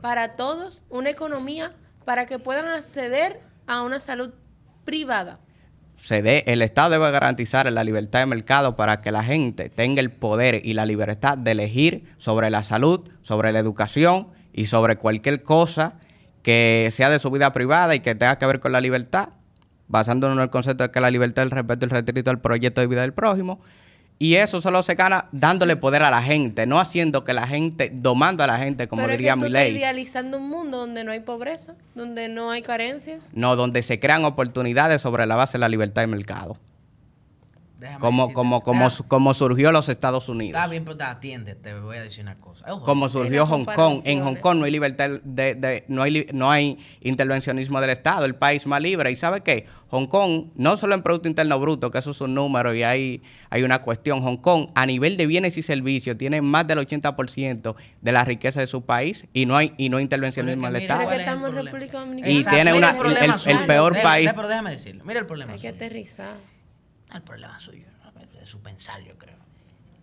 para 0.00 0.34
todos 0.34 0.84
una 0.88 1.10
economía 1.10 1.72
para 2.10 2.26
que 2.26 2.40
puedan 2.40 2.66
acceder 2.66 3.38
a 3.68 3.82
una 3.82 4.00
salud 4.00 4.32
privada. 4.84 5.38
se 5.94 6.40
el 6.40 6.60
Estado 6.60 6.90
debe 6.90 7.08
garantizar 7.12 7.70
la 7.70 7.84
libertad 7.84 8.18
de 8.18 8.26
mercado 8.26 8.74
para 8.74 9.00
que 9.00 9.12
la 9.12 9.22
gente 9.22 9.70
tenga 9.70 10.00
el 10.00 10.10
poder 10.10 10.60
y 10.66 10.74
la 10.74 10.86
libertad 10.86 11.38
de 11.38 11.52
elegir 11.52 12.12
sobre 12.18 12.50
la 12.50 12.64
salud, 12.64 13.08
sobre 13.22 13.52
la 13.52 13.60
educación 13.60 14.26
y 14.52 14.66
sobre 14.66 14.96
cualquier 14.96 15.44
cosa 15.44 16.00
que 16.42 16.88
sea 16.90 17.10
de 17.10 17.20
su 17.20 17.30
vida 17.30 17.52
privada 17.52 17.94
y 17.94 18.00
que 18.00 18.16
tenga 18.16 18.38
que 18.38 18.46
ver 18.46 18.58
con 18.58 18.72
la 18.72 18.80
libertad, 18.80 19.28
basándonos 19.86 20.36
en 20.36 20.42
el 20.42 20.50
concepto 20.50 20.82
de 20.82 20.90
que 20.90 21.00
la 21.00 21.12
libertad 21.12 21.44
es 21.44 21.52
el 21.52 21.56
respeto 21.58 21.86
y 21.86 21.86
el 21.86 21.90
restricto 21.90 22.30
al 22.30 22.40
proyecto 22.40 22.80
de 22.80 22.88
vida 22.88 23.02
del 23.02 23.12
prójimo. 23.12 23.60
Y 24.22 24.34
eso 24.34 24.60
solo 24.60 24.82
se 24.82 24.96
gana 24.96 25.28
dándole 25.32 25.76
poder 25.76 26.02
a 26.02 26.10
la 26.10 26.22
gente, 26.22 26.66
no 26.66 26.78
haciendo 26.78 27.24
que 27.24 27.32
la 27.32 27.46
gente, 27.46 27.90
domando 27.90 28.44
a 28.44 28.46
la 28.46 28.58
gente, 28.58 28.86
como 28.86 29.04
Pero 29.04 29.12
diría 29.12 29.32
es 29.32 29.38
que 29.38 29.44
mi 29.46 29.50
tú 29.50 29.56
estás 29.56 29.70
idealizando 29.70 30.36
un 30.36 30.50
mundo 30.50 30.76
donde 30.76 31.04
no 31.04 31.12
hay 31.12 31.20
pobreza, 31.20 31.72
donde 31.94 32.28
no 32.28 32.50
hay 32.50 32.60
carencias. 32.60 33.30
No, 33.32 33.56
donde 33.56 33.80
se 33.82 33.98
crean 33.98 34.26
oportunidades 34.26 35.00
sobre 35.00 35.24
la 35.24 35.36
base 35.36 35.52
de 35.52 35.60
la 35.60 35.70
libertad 35.70 36.02
de 36.02 36.08
mercado. 36.08 36.58
Déjame 37.80 37.98
Como, 38.00 38.22
decirte- 38.24 38.34
como, 38.34 38.60
como, 38.62 38.84
déjame- 38.90 39.08
como 39.08 39.32
surgió 39.34 39.72
los 39.72 39.88
Estados 39.88 40.28
Unidos. 40.28 40.58
Está 40.58 40.68
bien, 40.70 40.84
pero 40.84 41.02
atiende, 41.02 41.54
te 41.54 41.72
voy 41.80 41.96
a 41.96 42.02
decir 42.02 42.22
una 42.22 42.36
cosa. 42.38 42.66
Ojo, 42.72 42.84
Como 42.84 43.08
surgió 43.08 43.46
Hong 43.46 43.64
Kong. 43.64 44.02
En 44.04 44.22
Hong. 44.22 44.36
Kong 44.36 44.58
no 44.58 44.64
hay 44.66 44.70
libertad 44.70 45.08
de, 45.24 45.54
de- 45.54 45.84
no 45.88 46.02
hay 46.02 46.10
li- 46.10 46.26
no 46.32 46.50
hay 46.50 46.78
intervencionismo 47.00 47.80
del 47.80 47.90
Estado, 47.90 48.24
el 48.26 48.34
país 48.34 48.66
más 48.66 48.82
libre. 48.82 49.10
¿Y 49.10 49.16
sabe 49.16 49.40
qué? 49.40 49.66
Hong 49.88 50.06
Kong, 50.06 50.50
no 50.54 50.76
solo 50.76 50.94
en 50.94 51.02
Producto 51.02 51.26
Interno 51.26 51.58
Bruto, 51.58 51.90
que 51.90 51.98
eso 51.98 52.10
es 52.12 52.20
un 52.20 52.34
número 52.34 52.72
y 52.74 52.82
hay, 52.84 53.22
hay 53.48 53.62
una 53.64 53.80
cuestión. 53.80 54.20
Hong 54.22 54.36
Kong, 54.36 54.68
a 54.74 54.86
nivel 54.86 55.16
de 55.16 55.26
bienes 55.26 55.56
y 55.56 55.62
servicios, 55.62 56.16
tiene 56.16 56.40
más 56.42 56.66
del 56.66 56.78
80% 56.78 57.74
de 58.00 58.12
la 58.12 58.24
riqueza 58.24 58.60
de 58.60 58.66
su 58.66 58.82
país 58.82 59.24
y 59.32 59.46
no 59.46 59.56
hay, 59.56 59.72
y 59.78 59.88
no 59.88 59.96
hay 59.96 60.02
intervencionismo 60.04 60.66
del 60.66 60.82
Estado. 60.82 61.02
es 61.02 61.12
el 61.12 61.20
estamos 61.20 61.48
en 61.48 61.54
problema. 61.54 61.78
República 61.78 62.00
Dominicana. 62.00 62.32
Y 62.32 62.36
Exacto, 62.38 62.56
tiene 62.56 62.72
una- 62.74 62.90
el, 62.90 63.56
el- 63.58 63.66
peor 63.66 63.94
Déjame- 63.94 64.02
país- 64.02 64.30
Pero 64.36 64.48
déjame 64.48 64.70
decirlo. 64.70 65.04
Mira 65.04 65.18
el 65.20 65.26
problema 65.26 65.52
Hay 65.54 65.58
que 65.58 65.68
aterrizar. 65.68 66.36
El 67.12 67.22
problema 67.22 67.58
suyo, 67.58 67.86
de 68.38 68.46
su 68.46 68.60
pensar, 68.60 69.02
yo 69.02 69.16
creo. 69.18 69.36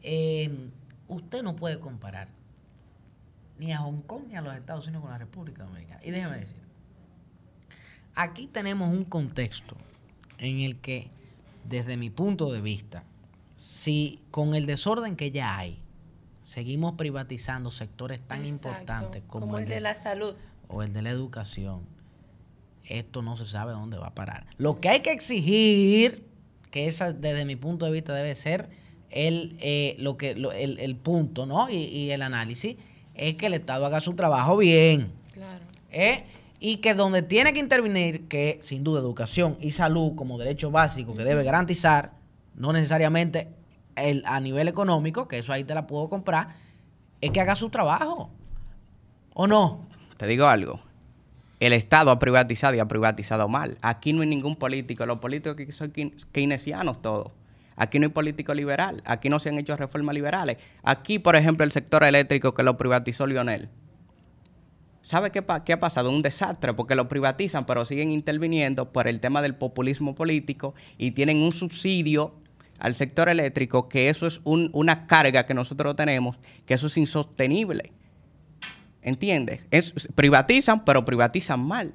Eh, 0.04 0.70
usted 1.08 1.42
no 1.44 1.56
puede 1.56 1.80
comparar 1.80 2.28
ni 3.58 3.72
a 3.74 3.80
Hong 3.80 4.02
Kong 4.02 4.24
ni 4.28 4.36
a 4.36 4.42
los 4.42 4.56
Estados 4.56 4.86
Unidos 4.88 5.04
con 5.04 5.12
la 5.12 5.18
República 5.18 5.64
Dominicana. 5.64 6.00
Y 6.04 6.12
déjeme 6.12 6.38
decir, 6.38 6.58
aquí 8.16 8.48
tenemos 8.48 8.90
un 8.94 9.04
contexto 9.06 9.76
en 10.38 10.60
el 10.60 10.78
que, 10.80 11.10
desde 11.64 11.98
mi 11.98 12.10
punto 12.10 12.52
de 12.52 12.62
vista, 12.62 13.04
si 13.56 14.20
con 14.32 14.54
el 14.54 14.66
desorden 14.66 15.16
que 15.16 15.32
ya 15.32 15.58
hay, 15.58 15.80
seguimos 16.44 16.94
privatizando 16.94 17.72
sectores 17.72 18.20
tan 18.28 18.44
Exacto, 18.46 18.68
importantes 18.70 19.24
como, 19.28 19.58
el 19.58 19.66
de 19.66 19.76
de- 19.76 19.82
la 19.82 19.96
salud. 19.96 20.36
o 20.68 20.84
el 20.84 20.94
de 20.94 21.02
la 21.02 21.10
educación, 21.10 21.82
esto 22.84 23.22
no 23.22 23.36
se 23.36 23.46
sabe 23.46 23.72
dónde 23.74 23.98
va 23.98 24.08
a 24.08 24.14
parar. 24.16 24.46
Lo 24.58 24.80
que 24.80 24.90
hay 24.90 25.00
que 25.02 25.12
exigir, 25.12 26.27
que 26.72 26.88
esa 26.88 27.14
desde 27.14 27.46
mi 27.46 27.56
punto 27.56 27.86
de 27.86 27.92
vista 27.92 28.14
debe 28.14 28.34
ser 28.36 28.70
el, 29.10 29.58
eh, 29.62 29.96
lo 30.00 30.18
que, 30.18 30.36
lo- 30.36 30.52
el, 30.52 30.80
el 30.80 30.96
punto, 30.96 31.46
¿no? 31.46 31.70
Y, 31.70 31.76
y 31.86 32.12
el 32.12 32.22
análisis, 32.22 32.76
es 33.16 33.36
que 33.36 33.48
el 33.48 33.54
Estado 33.54 33.86
haga 33.86 34.02
su 34.02 34.14
trabajo 34.16 34.58
bien. 34.58 35.12
Claro. 35.34 35.66
¿eh? 35.92 36.26
Y 36.60 36.78
que 36.78 36.94
donde 36.94 37.22
tiene 37.22 37.54
que 37.54 37.60
intervenir, 37.60 38.28
que 38.28 38.60
sin 38.62 38.84
duda 38.84 39.00
educación 39.00 39.58
y 39.62 39.72
salud 39.72 40.14
como 40.16 40.38
derecho 40.38 40.72
básico 40.72 41.16
que 41.16 41.24
debe 41.24 41.44
garantizar, 41.44 42.12
no 42.56 42.74
necesariamente 42.74 43.48
el, 43.96 44.24
a 44.26 44.40
nivel 44.40 44.68
económico, 44.68 45.28
que 45.28 45.40
eso 45.40 45.54
ahí 45.54 45.64
te 45.64 45.74
la 45.74 45.88
puedo 45.88 46.10
comprar, 46.10 46.56
es 47.22 47.32
que 47.32 47.40
haga 47.40 47.56
su 47.56 47.70
trabajo. 47.70 48.30
¿O 49.34 49.48
no? 49.48 49.88
Te 50.18 50.26
digo 50.28 50.48
algo. 50.48 50.80
El 51.60 51.74
Estado 51.74 52.12
ha 52.12 52.20
privatizado 52.20 52.76
y 52.76 52.80
ha 52.80 52.88
privatizado 52.88 53.48
mal. 53.50 53.78
Aquí 53.82 54.14
no 54.14 54.22
hay 54.22 54.28
ningún 54.28 54.56
político. 54.56 55.06
Los 55.06 55.18
políticos 55.20 55.58
aquí 55.60 55.72
son 55.72 55.92
keyn- 55.92 56.14
keynesianos 56.32 57.02
todos. 57.02 57.32
Aquí 57.76 58.00
no 58.00 58.06
hay 58.06 58.12
político 58.12 58.54
liberal. 58.54 59.02
Aquí 59.06 59.30
no 59.30 59.40
se 59.40 59.50
han 59.50 59.58
hecho 59.58 59.76
reformas 59.76 60.14
liberales. 60.14 60.58
Aquí, 60.84 61.20
por 61.20 61.36
ejemplo, 61.36 61.64
el 61.64 61.72
sector 61.72 62.04
eléctrico 62.04 62.54
que 62.54 62.64
lo 62.64 62.78
privatizó 62.78 63.26
Lionel. 63.26 63.70
¿Sabe 65.02 65.32
qué, 65.32 65.40
ha 65.74 65.80
pasado? 65.80 66.10
Un 66.10 66.22
desastre 66.22 66.74
porque 66.74 66.94
lo 66.96 67.08
privatizan, 67.08 67.66
pero 67.66 67.86
siguen 67.86 68.12
interviniendo 68.12 68.92
por 68.92 69.08
el 69.08 69.20
tema 69.22 69.42
del 69.42 69.56
populismo 69.56 70.16
político 70.16 70.76
y 70.98 71.12
tienen 71.12 71.42
un 71.42 71.54
subsidio 71.54 72.34
al 72.78 72.94
sector 72.94 73.30
eléctrico 73.30 73.88
que 73.90 74.10
eso 74.10 74.28
es 74.28 74.42
un- 74.44 74.70
una 74.74 75.08
carga 75.08 75.46
que 75.46 75.54
nosotros 75.54 75.96
tenemos, 75.96 76.38
que 76.66 76.74
eso 76.74 76.88
es 76.88 76.98
insostenible. 76.98 77.94
¿Entiendes? 79.08 79.66
Es- 79.72 79.94
privatizan, 80.16 80.84
pero 80.84 81.06
privatizan 81.06 81.66
mal. 81.66 81.94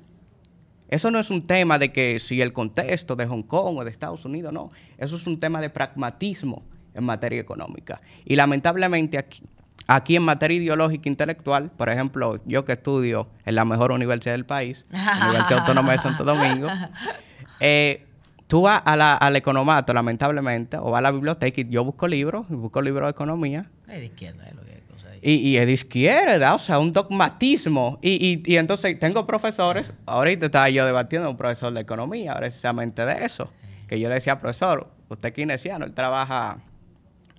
Eso 0.89 1.11
no 1.11 1.19
es 1.19 1.29
un 1.29 1.47
tema 1.47 1.79
de 1.79 1.93
que 1.93 2.19
si 2.19 2.41
el 2.41 2.55
contexto 2.55 3.17
de 3.17 3.27
Hong 3.27 3.43
Kong 3.43 3.77
o 3.77 3.85
de 3.85 3.91
Estados 3.91 4.25
Unidos, 4.25 4.51
no. 4.51 4.71
Eso 4.97 5.17
es 5.17 5.27
un 5.27 5.39
tema 5.39 5.61
de 5.61 5.69
pragmatismo 5.69 6.63
en 6.95 7.05
materia 7.05 7.39
económica. 7.39 8.01
Y 8.25 8.35
lamentablemente 8.37 9.19
aquí, 9.19 9.43
aquí 9.87 10.17
en 10.17 10.23
materia 10.23 10.57
ideológica 10.57 11.03
e 11.07 11.13
intelectual, 11.13 11.71
por 11.71 11.91
ejemplo, 11.91 12.41
yo 12.47 12.65
que 12.65 12.73
estudio 12.73 13.29
en 13.45 13.57
la 13.57 13.67
mejor 13.67 13.93
universidad 13.93 14.33
del 14.33 14.47
país, 14.47 14.87
la 14.91 15.27
Universidad 15.29 15.61
Autónoma 15.61 15.93
de 15.93 15.99
Santo 15.99 16.25
Domingo, 16.25 16.69
eh, 17.61 18.07
tú 18.53 18.61
vas 18.61 18.83
a 18.85 18.97
la, 18.97 19.15
al 19.15 19.35
economato, 19.35 19.95
lamentablemente, 19.95 20.77
o 20.77 20.91
vas 20.91 20.99
a 20.99 21.01
la 21.01 21.11
biblioteca 21.11 21.59
y 21.63 21.71
yo 21.71 21.87
busco 21.87 22.07
libros, 22.07 22.47
busco 22.51 22.83
libros 22.83 23.07
de 23.07 23.11
economía. 23.13 23.65
Es 23.89 23.99
de 23.99 24.05
izquierda, 24.05 24.47
es 24.47 24.55
lo 24.55 24.63
que 24.63 24.73
hay 24.73 24.81
cosa 24.83 25.09
ahí. 25.09 25.21
Y, 25.23 25.49
y 25.49 25.57
es 25.57 25.65
de 25.65 25.73
izquierda, 25.73 26.55
o 26.55 26.59
sea, 26.59 26.79
un 26.79 26.93
dogmatismo. 26.93 27.99
Y, 28.03 28.11
y, 28.11 28.53
y 28.53 28.59
entonces 28.59 28.99
tengo 28.99 29.27
profesores, 29.27 29.95
ahorita 30.05 30.45
estaba 30.45 30.69
yo 30.69 30.85
debatiendo 30.85 31.29
con 31.29 31.33
un 31.33 31.39
profesor 31.39 31.73
de 31.73 31.81
economía 31.81 32.35
precisamente 32.37 33.07
de 33.07 33.25
eso, 33.25 33.51
que 33.89 33.99
yo 33.99 34.11
le 34.11 34.17
decía, 34.17 34.39
profesor, 34.39 34.87
usted 35.09 35.31
es 35.31 35.35
keynesiano, 35.35 35.87
él 35.87 35.95
trabaja 35.95 36.59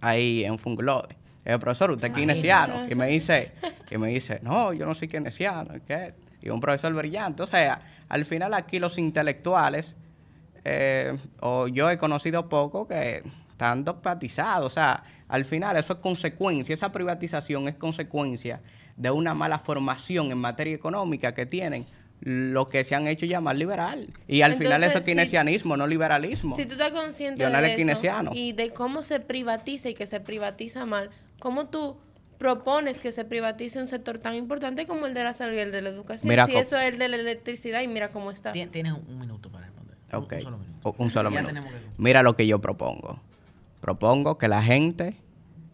ahí 0.02 0.44
en 0.44 0.58
Funglode. 0.58 1.16
El 1.46 1.60
profesor, 1.60 1.92
usted 1.92 2.08
es 2.08 2.14
keynesiano. 2.16 2.90
Y 2.90 2.96
me 2.96 3.06
dice, 3.06 3.52
y 3.92 4.00
me 4.00 4.08
dice, 4.08 4.40
no, 4.42 4.74
yo 4.74 4.88
no 4.88 4.96
soy 4.96 5.08
keynesiano. 5.08 5.76
¿qué? 5.86 6.16
Y 6.42 6.50
un 6.50 6.60
profesor 6.60 6.92
brillante. 6.92 7.44
O 7.44 7.48
sea, 7.48 7.82
al 8.10 8.26
final 8.26 8.56
aquí 8.56 8.80
los 8.80 8.98
intelectuales, 8.98 9.96
eh, 10.66 11.18
o 11.42 11.68
yo 11.68 11.90
he 11.90 11.98
conocido 11.98 12.48
poco 12.50 12.88
que 12.88 13.22
están 13.52 13.84
dogmatizados. 13.84 14.66
O 14.72 14.74
sea, 14.74 15.04
al 15.28 15.46
final 15.46 15.76
eso 15.78 15.94
es 15.94 16.00
consecuencia, 16.00 16.74
esa 16.74 16.92
privatización 16.92 17.68
es 17.68 17.76
consecuencia 17.76 18.62
de 18.96 19.10
una 19.12 19.34
mala 19.34 19.60
formación 19.60 20.32
en 20.32 20.38
materia 20.38 20.76
económica 20.76 21.34
que 21.34 21.46
tienen 21.46 21.86
lo 22.22 22.70
que 22.70 22.84
se 22.86 22.96
han 22.96 23.08
hecho 23.08 23.26
llamar 23.26 23.56
liberal. 23.58 24.08
Y 24.28 24.44
al 24.44 24.56
final 24.56 24.82
eso 24.84 25.00
es 25.00 25.06
si- 25.06 25.12
keynesianismo, 25.12 25.76
no 25.76 25.88
liberalismo. 25.88 26.56
Si 26.56 26.66
tú 26.66 26.74
estás 26.74 26.92
consciente 26.92 27.40
Lionel 27.44 27.66
es 27.66 27.76
de 27.76 27.82
eso 27.92 28.00
y 28.34 28.54
de 28.54 28.70
cómo 28.70 29.02
se 29.04 29.20
privatiza 29.20 29.90
y 29.90 29.94
que 29.94 30.06
se 30.06 30.20
privatiza 30.22 30.86
mal, 30.86 31.10
¿cómo 31.40 31.68
tú 31.68 31.98
propones 32.38 33.00
que 33.00 33.12
se 33.12 33.26
privatice 33.26 33.80
un 33.80 33.88
sector 33.88 34.20
tan 34.20 34.36
importante 34.36 34.86
como 34.86 35.06
el 35.06 35.14
de 35.14 35.24
la 35.24 35.34
salud 35.34 35.56
y 35.56 35.60
el 35.60 35.72
de 35.72 35.82
la 35.82 35.90
educación? 35.90 36.30
Mira, 36.30 36.46
si 36.46 36.56
eso 36.56 36.78
es 36.78 36.94
el 36.94 37.00
de 37.00 37.10
la 37.10 37.18
electricidad 37.18 37.82
y 37.82 37.88
mira 37.88 38.10
cómo 38.12 38.32
está. 38.32 38.52
Tien- 38.54 38.70
Tienes 38.70 38.94
un 38.94 39.20
minuto 39.20 39.50
responder. 40.14 40.46
Un- 40.48 40.54
Ok. 40.84 41.00
Un, 41.00 41.10
solo 41.10 41.30
minuto. 41.30 41.50
Un 41.50 41.60
solo 41.60 41.72
minuto. 41.72 41.90
Mira 41.98 42.24
lo 42.24 42.36
que 42.36 42.46
yo 42.48 42.60
propongo. 42.60 43.20
Propongo 43.80 44.38
que 44.38 44.48
la 44.48 44.64
gente 44.64 45.16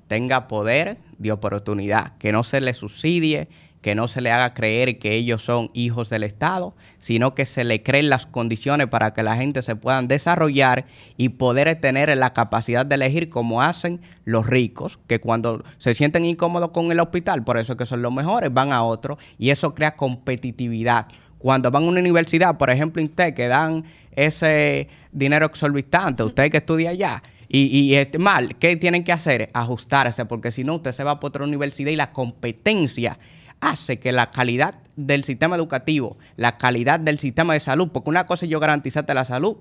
tenga 0.08 0.48
poder 0.48 0.98
de 1.18 1.32
oportunidad, 1.32 2.18
que 2.18 2.32
no 2.32 2.44
se 2.44 2.62
le 2.62 2.74
subsidie, 2.74 3.48
que 3.82 3.96
no 3.96 4.08
se 4.10 4.20
le 4.20 4.30
haga 4.32 4.54
creer 4.54 5.00
que 5.00 5.14
ellos 5.16 5.42
son 5.44 5.70
hijos 5.74 6.10
del 6.10 6.24
Estado, 6.24 6.76
sino 6.98 7.34
que 7.34 7.46
se 7.46 7.64
le 7.64 7.82
creen 7.82 8.10
las 8.10 8.26
condiciones 8.26 8.88
para 8.88 9.14
que 9.14 9.24
la 9.24 9.36
gente 9.38 9.62
se 9.62 9.76
puedan 9.78 10.08
desarrollar 10.10 10.86
y 11.16 11.30
poder 11.30 11.80
tener 11.80 12.16
la 12.18 12.34
capacidad 12.34 12.86
de 12.86 12.96
elegir 12.96 13.30
como 13.30 13.62
hacen 13.62 14.02
los 14.26 14.48
ricos, 14.48 15.00
que 15.08 15.20
cuando 15.22 15.64
se 15.78 15.94
sienten 15.94 16.26
incómodos 16.26 16.72
con 16.72 16.92
el 16.92 17.00
hospital, 17.00 17.44
por 17.46 17.58
eso 17.58 17.74
es 17.74 17.78
que 17.78 17.86
son 17.86 18.02
los 18.02 18.12
mejores, 18.12 18.54
van 18.54 18.74
a 18.74 18.84
otro 18.84 19.18
y 19.38 19.50
eso 19.52 19.74
crea 19.74 19.96
competitividad. 19.96 21.08
Cuando 21.38 21.72
van 21.72 21.84
a 21.84 21.88
una 21.88 22.02
universidad, 22.02 22.58
por 22.58 22.70
ejemplo, 22.70 23.02
INTEC, 23.02 23.34
que 23.34 23.48
dan 23.48 23.86
ese 24.12 24.88
dinero 25.12 25.46
exorbitante, 25.46 26.24
usted 26.24 26.52
que 26.52 26.58
estudia 26.58 26.92
allá, 26.92 27.24
y, 27.52 27.96
es 27.96 28.08
mal, 28.20 28.58
¿qué 28.58 28.78
tienen 28.78 29.04
que 29.04 29.12
hacer? 29.12 29.50
Ajustarse, 29.54 30.24
porque 30.26 30.52
si 30.52 30.64
no, 30.64 30.76
usted 30.76 30.92
se 30.92 31.04
va 31.04 31.20
para 31.20 31.30
otra 31.30 31.44
universidad 31.44 31.90
y 31.90 31.96
la 31.96 32.14
competencia 32.14 33.18
hace 33.60 33.98
que 33.98 34.12
la 34.12 34.30
calidad 34.30 34.76
del 34.96 35.24
sistema 35.24 35.56
educativo, 35.56 36.18
la 36.36 36.60
calidad 36.60 37.00
del 37.00 37.18
sistema 37.18 37.54
de 37.54 37.60
salud, 37.60 37.90
porque 37.92 38.12
una 38.12 38.28
cosa 38.28 38.46
es 38.46 38.52
yo 38.52 38.60
garantizarte 38.60 39.16
la 39.16 39.26
salud, 39.26 39.58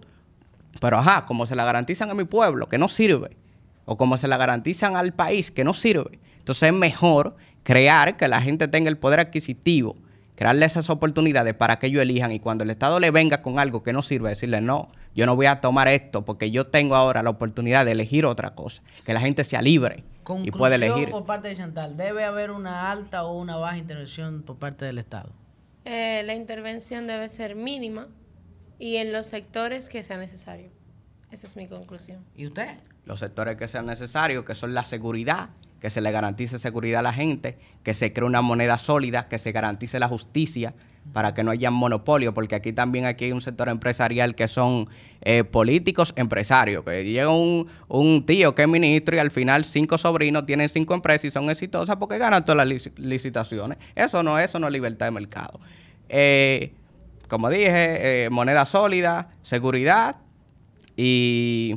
pero 0.81 0.99
ajá, 0.99 1.25
como 1.25 1.47
se 1.47 1.57
la 1.57 1.65
garantizan 1.65 2.11
a 2.11 2.15
mi 2.15 2.25
pueblo, 2.25 2.69
que 2.69 2.77
no 2.77 2.89
sirve, 2.89 3.39
o 3.87 3.97
como 3.97 4.19
se 4.19 4.29
la 4.29 4.37
garantizan 4.37 4.95
al 4.95 5.15
país, 5.15 5.51
que 5.51 5.65
no 5.65 5.73
sirve. 5.73 6.19
Entonces 6.39 6.69
es 6.69 6.75
mejor 6.75 7.37
crear 7.63 8.19
que 8.19 8.29
la 8.29 8.43
gente 8.43 8.69
tenga 8.69 8.91
el 8.91 8.99
poder 8.99 9.19
adquisitivo, 9.21 9.97
crearle 10.39 10.67
esas 10.67 10.89
oportunidades 10.89 11.53
para 11.53 11.81
que 11.81 11.89
ellos 11.89 12.01
elijan 12.01 12.31
y 12.31 12.39
cuando 12.39 12.63
el 12.63 12.71
Estado 12.71 13.01
le 13.01 13.11
venga 13.11 13.43
con 13.43 13.59
algo 13.59 13.83
que 13.83 13.93
no 13.93 14.03
sirve, 14.03 14.29
decirle 14.29 14.61
no, 14.61 14.89
yo 15.13 15.27
no 15.27 15.35
voy 15.35 15.47
a 15.47 15.61
tomar 15.61 15.89
esto 15.89 16.25
porque 16.25 16.53
yo 16.53 16.69
tengo 16.69 16.95
ahora 16.95 17.25
la 17.25 17.31
oportunidad 17.31 17.85
de 17.85 17.91
elegir 17.91 18.25
otra 18.25 18.55
cosa, 18.55 18.81
que 19.05 19.13
la 19.13 19.21
gente 19.21 19.43
sea 19.43 19.63
libre 19.63 20.05
y 20.45 20.53
pueda 20.53 20.77
elegir. 20.77 21.11
por 21.11 21.27
parte 21.27 21.49
de 21.49 21.57
Chantal. 21.57 21.97
¿Debe 21.97 22.23
haber 22.23 22.53
una 22.53 22.93
alta 22.93 23.25
o 23.25 23.37
una 23.37 23.57
baja 23.57 23.79
intervención 23.79 24.43
por 24.43 24.59
parte 24.59 24.85
del 24.85 24.99
Estado? 24.99 25.33
Eh, 25.85 26.23
la 26.25 26.37
intervención 26.37 27.09
debe 27.09 27.29
ser 27.31 27.57
mínima 27.57 28.07
y 28.79 28.99
en 28.99 29.11
los 29.11 29.27
sectores 29.27 29.89
que 29.89 30.05
sea 30.05 30.19
necesario. 30.19 30.71
Esa 31.33 31.49
es 31.49 31.57
mi 31.57 31.67
conclusión. 31.67 32.25
¿Y 32.37 32.47
usted? 32.47 32.79
los 33.09 33.21
sectores 33.21 33.57
que 33.57 33.67
sean 33.67 33.87
necesarios, 33.87 34.45
que 34.45 34.55
son 34.55 34.75
la 34.75 34.85
seguridad, 34.85 35.49
que 35.81 35.91
se 35.91 36.01
le 36.01 36.11
garantice 36.11 36.59
seguridad 36.59 37.01
a 37.01 37.03
la 37.03 37.13
gente, 37.13 37.57
que 37.83 37.95
se 37.95 38.13
cree 38.13 38.27
una 38.27 38.41
moneda 38.41 38.79
sólida, 38.79 39.29
que 39.29 39.39
se 39.39 39.53
garantice 39.53 39.99
la 39.99 40.09
justicia 40.09 40.75
para 41.13 41.33
que 41.33 41.43
no 41.43 41.53
haya 41.53 41.71
monopolio, 41.71 42.35
porque 42.35 42.55
aquí 42.55 42.73
también 42.73 43.07
aquí 43.07 43.27
hay 43.27 43.33
un 43.33 43.41
sector 43.41 43.69
empresarial 43.71 44.35
que 44.35 44.47
son 44.47 44.89
eh, 45.23 45.43
políticos 45.43 46.13
empresarios, 46.17 46.85
que 46.85 47.03
llega 47.03 47.31
un, 47.31 48.25
tío 48.27 48.55
que 48.55 48.63
es 48.63 48.69
ministro 48.69 49.17
y 49.17 49.19
al 49.19 49.31
final 49.31 49.65
cinco 49.65 49.97
sobrinos 49.97 50.45
tienen 50.45 50.69
cinco 50.69 50.93
empresas 50.95 51.25
y 51.27 51.31
son 51.31 51.49
exitosas 51.49 51.97
porque 51.97 52.19
ganan 52.19 52.45
todas 52.45 52.59
las 52.59 52.69
lic- 52.69 52.99
licitaciones. 52.99 53.79
Eso 53.95 54.23
no, 54.23 54.39
eso 54.39 54.59
no 54.59 54.67
es 54.67 54.73
libertad 54.73 55.07
de 55.07 55.13
mercado. 55.13 55.61
Eh, 56.11 56.73
como 57.29 57.49
dije, 57.49 58.25
eh, 58.25 58.31
moneda 58.31 58.67
sólida, 58.67 59.31
seguridad 59.43 60.17
y 60.97 61.77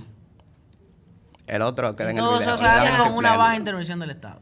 el 1.52 1.62
otro 1.62 1.96
que 1.96 2.04
Y 2.04 2.08
en 2.08 2.12
el 2.18 2.18
todo 2.24 2.40
video. 2.40 2.56
eso 2.56 2.64
se 2.64 2.68
hace 2.70 2.98
con 3.04 3.14
una 3.14 3.36
baja 3.38 3.56
intervención 3.58 4.00
del 4.00 4.12
Estado. 4.12 4.40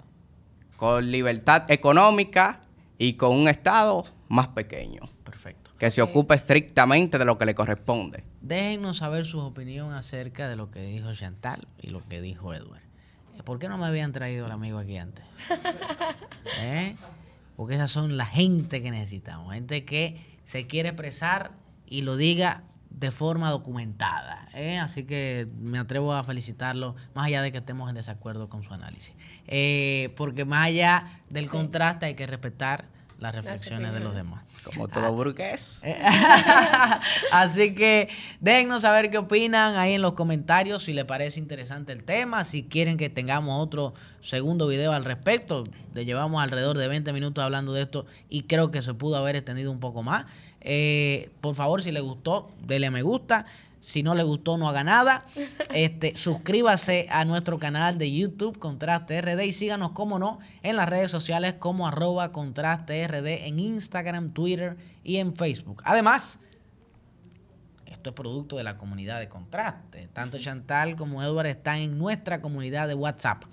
Con 0.77 1.11
libertad 1.11 1.69
económica 1.69 2.61
y 2.97 3.13
con 3.13 3.35
un 3.35 3.47
Estado 3.49 4.05
más 4.29 4.49
pequeño, 4.49 5.01
Perfecto. 5.23 5.71
que 5.77 5.89
se 5.89 6.01
ocupe 6.01 6.35
estrictamente 6.35 7.17
de 7.17 7.25
lo 7.25 7.37
que 7.37 7.45
le 7.45 7.55
corresponde. 7.55 8.23
Déjennos 8.41 8.97
saber 8.97 9.25
su 9.25 9.39
opinión 9.39 9.91
acerca 9.93 10.47
de 10.47 10.55
lo 10.55 10.69
que 10.69 10.81
dijo 10.81 11.13
Chantal 11.13 11.67
y 11.81 11.89
lo 11.89 12.07
que 12.07 12.21
dijo 12.21 12.53
Edward. 12.53 12.83
Eh, 13.37 13.43
¿Por 13.43 13.57
qué 13.57 13.67
no 13.67 13.77
me 13.77 13.87
habían 13.87 14.13
traído 14.13 14.45
al 14.45 14.51
amigo 14.51 14.77
aquí 14.77 14.97
antes? 14.97 15.25
¿Eh? 16.59 16.95
Porque 17.55 17.75
esas 17.75 17.91
son 17.91 18.15
la 18.17 18.25
gente 18.25 18.81
que 18.81 18.91
necesitamos. 18.91 19.53
Gente 19.53 19.83
que 19.83 20.37
se 20.45 20.67
quiere 20.67 20.89
expresar 20.89 21.51
y 21.85 22.03
lo 22.03 22.15
diga 22.15 22.63
de 22.89 23.11
forma 23.11 23.49
documentada. 23.51 24.47
¿eh? 24.53 24.77
Así 24.79 25.03
que 25.03 25.47
me 25.59 25.77
atrevo 25.79 26.13
a 26.13 26.23
felicitarlo, 26.23 26.95
más 27.13 27.27
allá 27.27 27.41
de 27.41 27.51
que 27.51 27.59
estemos 27.59 27.89
en 27.89 27.95
desacuerdo 27.95 28.49
con 28.49 28.63
su 28.63 28.73
análisis. 28.73 29.13
Eh, 29.47 30.13
porque 30.17 30.45
más 30.45 30.67
allá 30.67 31.05
del 31.29 31.45
Sí. 31.45 31.49
contraste 31.51 32.07
hay 32.07 32.15
que 32.15 32.27
respetar 32.27 32.85
las 33.19 33.35
reflexiones 33.35 33.91
de 33.91 33.99
los 33.99 34.15
demás. 34.15 34.43
Como 34.63 34.87
todo 34.87 35.11
burgués. 35.13 35.77
Eh, 35.83 36.01
Así 37.31 37.75
que 37.75 38.09
déjennos 38.39 38.81
saber 38.83 39.09
qué 39.09 39.17
opinan 39.17 39.75
ahí 39.75 39.93
en 39.93 40.01
los 40.01 40.13
comentarios, 40.13 40.83
si 40.83 40.93
les 40.93 41.05
parece 41.05 41.39
interesante 41.39 41.91
el 41.91 42.03
tema, 42.03 42.43
si 42.45 42.63
quieren 42.63 42.95
que 42.97 43.09
tengamos 43.09 43.61
otro 43.61 43.93
segundo 44.21 44.67
video 44.67 44.93
al 44.93 45.03
respecto. 45.05 45.63
Le 45.93 46.05
llevamos 46.05 46.41
alrededor 46.41 46.77
de 46.77 46.87
20 46.87 47.11
minutos 47.13 47.43
hablando 47.43 47.73
de 47.73 47.81
esto 47.83 48.05
y 48.29 48.43
creo 48.43 48.71
que 48.71 48.81
se 48.81 48.93
pudo 48.93 49.17
haber 49.17 49.35
extendido 49.35 49.71
un 49.71 49.79
poco 49.79 50.01
más. 50.01 50.25
Eh, 50.61 51.29
por 51.41 51.55
favor, 51.55 51.81
si 51.81 51.91
les 51.91 52.03
gustó, 52.03 52.51
denle 52.61 52.87
a 52.87 52.91
me 52.91 53.01
gusta. 53.01 53.45
Si 53.81 54.03
no 54.03 54.13
le 54.13 54.23
gustó, 54.23 54.57
no 54.57 54.67
haga 54.67 54.83
nada. 54.83 55.25
Este, 55.73 56.15
suscríbase 56.15 57.07
a 57.11 57.25
nuestro 57.25 57.59
canal 57.59 57.97
de 57.97 58.11
YouTube 58.11 58.57
Contraste 58.57 59.21
RD 59.21 59.41
y 59.43 59.53
síganos, 59.53 59.91
como 59.91 60.17
no, 60.17 60.39
en 60.63 60.75
las 60.75 60.89
redes 60.89 61.11
sociales 61.11 61.53
como 61.59 61.87
arroba 61.87 62.31
Contraste 62.31 63.07
RD 63.07 63.47
en 63.47 63.59
Instagram, 63.59 64.31
Twitter 64.33 64.77
y 65.03 65.17
en 65.17 65.35
Facebook. 65.35 65.81
Además, 65.85 66.39
esto 67.85 68.09
es 68.09 68.15
producto 68.15 68.57
de 68.57 68.63
la 68.63 68.77
comunidad 68.77 69.19
de 69.19 69.29
Contraste. 69.29 70.09
Tanto 70.13 70.39
Chantal 70.39 70.95
como 70.95 71.21
Edward 71.21 71.47
están 71.47 71.77
en 71.79 71.97
nuestra 71.97 72.41
comunidad 72.41 72.87
de 72.87 72.95
WhatsApp. 72.95 73.43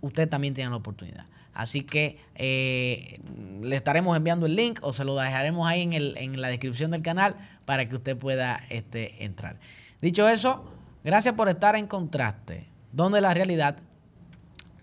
Usted 0.00 0.28
también 0.28 0.54
tiene 0.54 0.70
la 0.70 0.76
oportunidad. 0.76 1.26
Así 1.56 1.80
que 1.80 2.18
eh, 2.34 3.18
le 3.62 3.76
estaremos 3.76 4.14
enviando 4.14 4.44
el 4.44 4.54
link 4.54 4.78
o 4.82 4.92
se 4.92 5.04
lo 5.06 5.16
dejaremos 5.16 5.66
ahí 5.66 5.80
en, 5.80 5.94
el- 5.94 6.14
en 6.18 6.38
la 6.40 6.48
descripción 6.48 6.90
del 6.90 7.00
canal 7.00 7.34
para 7.64 7.88
que 7.88 7.96
usted 7.96 8.14
pueda 8.16 8.60
este, 8.68 9.24
entrar. 9.24 9.58
Dicho 10.02 10.28
eso, 10.28 10.70
gracias 11.02 11.32
por 11.34 11.48
estar 11.48 11.74
en 11.74 11.86
Contraste, 11.86 12.66
donde 12.92 13.22
la 13.22 13.32
realidad 13.32 13.78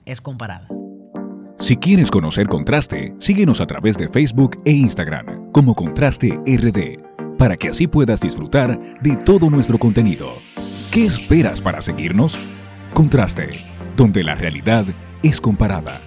es 0.05 0.19
comparada. 0.19 0.67
Si 1.59 1.77
quieres 1.77 2.09
conocer 2.09 2.47
Contraste, 2.47 3.13
síguenos 3.19 3.61
a 3.61 3.67
través 3.67 3.95
de 3.95 4.09
Facebook 4.09 4.59
e 4.65 4.71
Instagram 4.71 5.51
como 5.51 5.75
Contraste 5.75 6.39
RD, 6.45 7.37
para 7.37 7.55
que 7.55 7.69
así 7.69 7.85
puedas 7.85 8.19
disfrutar 8.19 8.79
de 9.01 9.15
todo 9.17 9.49
nuestro 9.51 9.77
contenido. 9.77 10.27
¿Qué 10.91 11.05
esperas 11.05 11.61
para 11.61 11.83
seguirnos? 11.83 12.37
Contraste, 12.95 13.49
donde 13.95 14.23
la 14.23 14.33
realidad 14.35 14.85
es 15.21 15.39
comparada. 15.39 16.01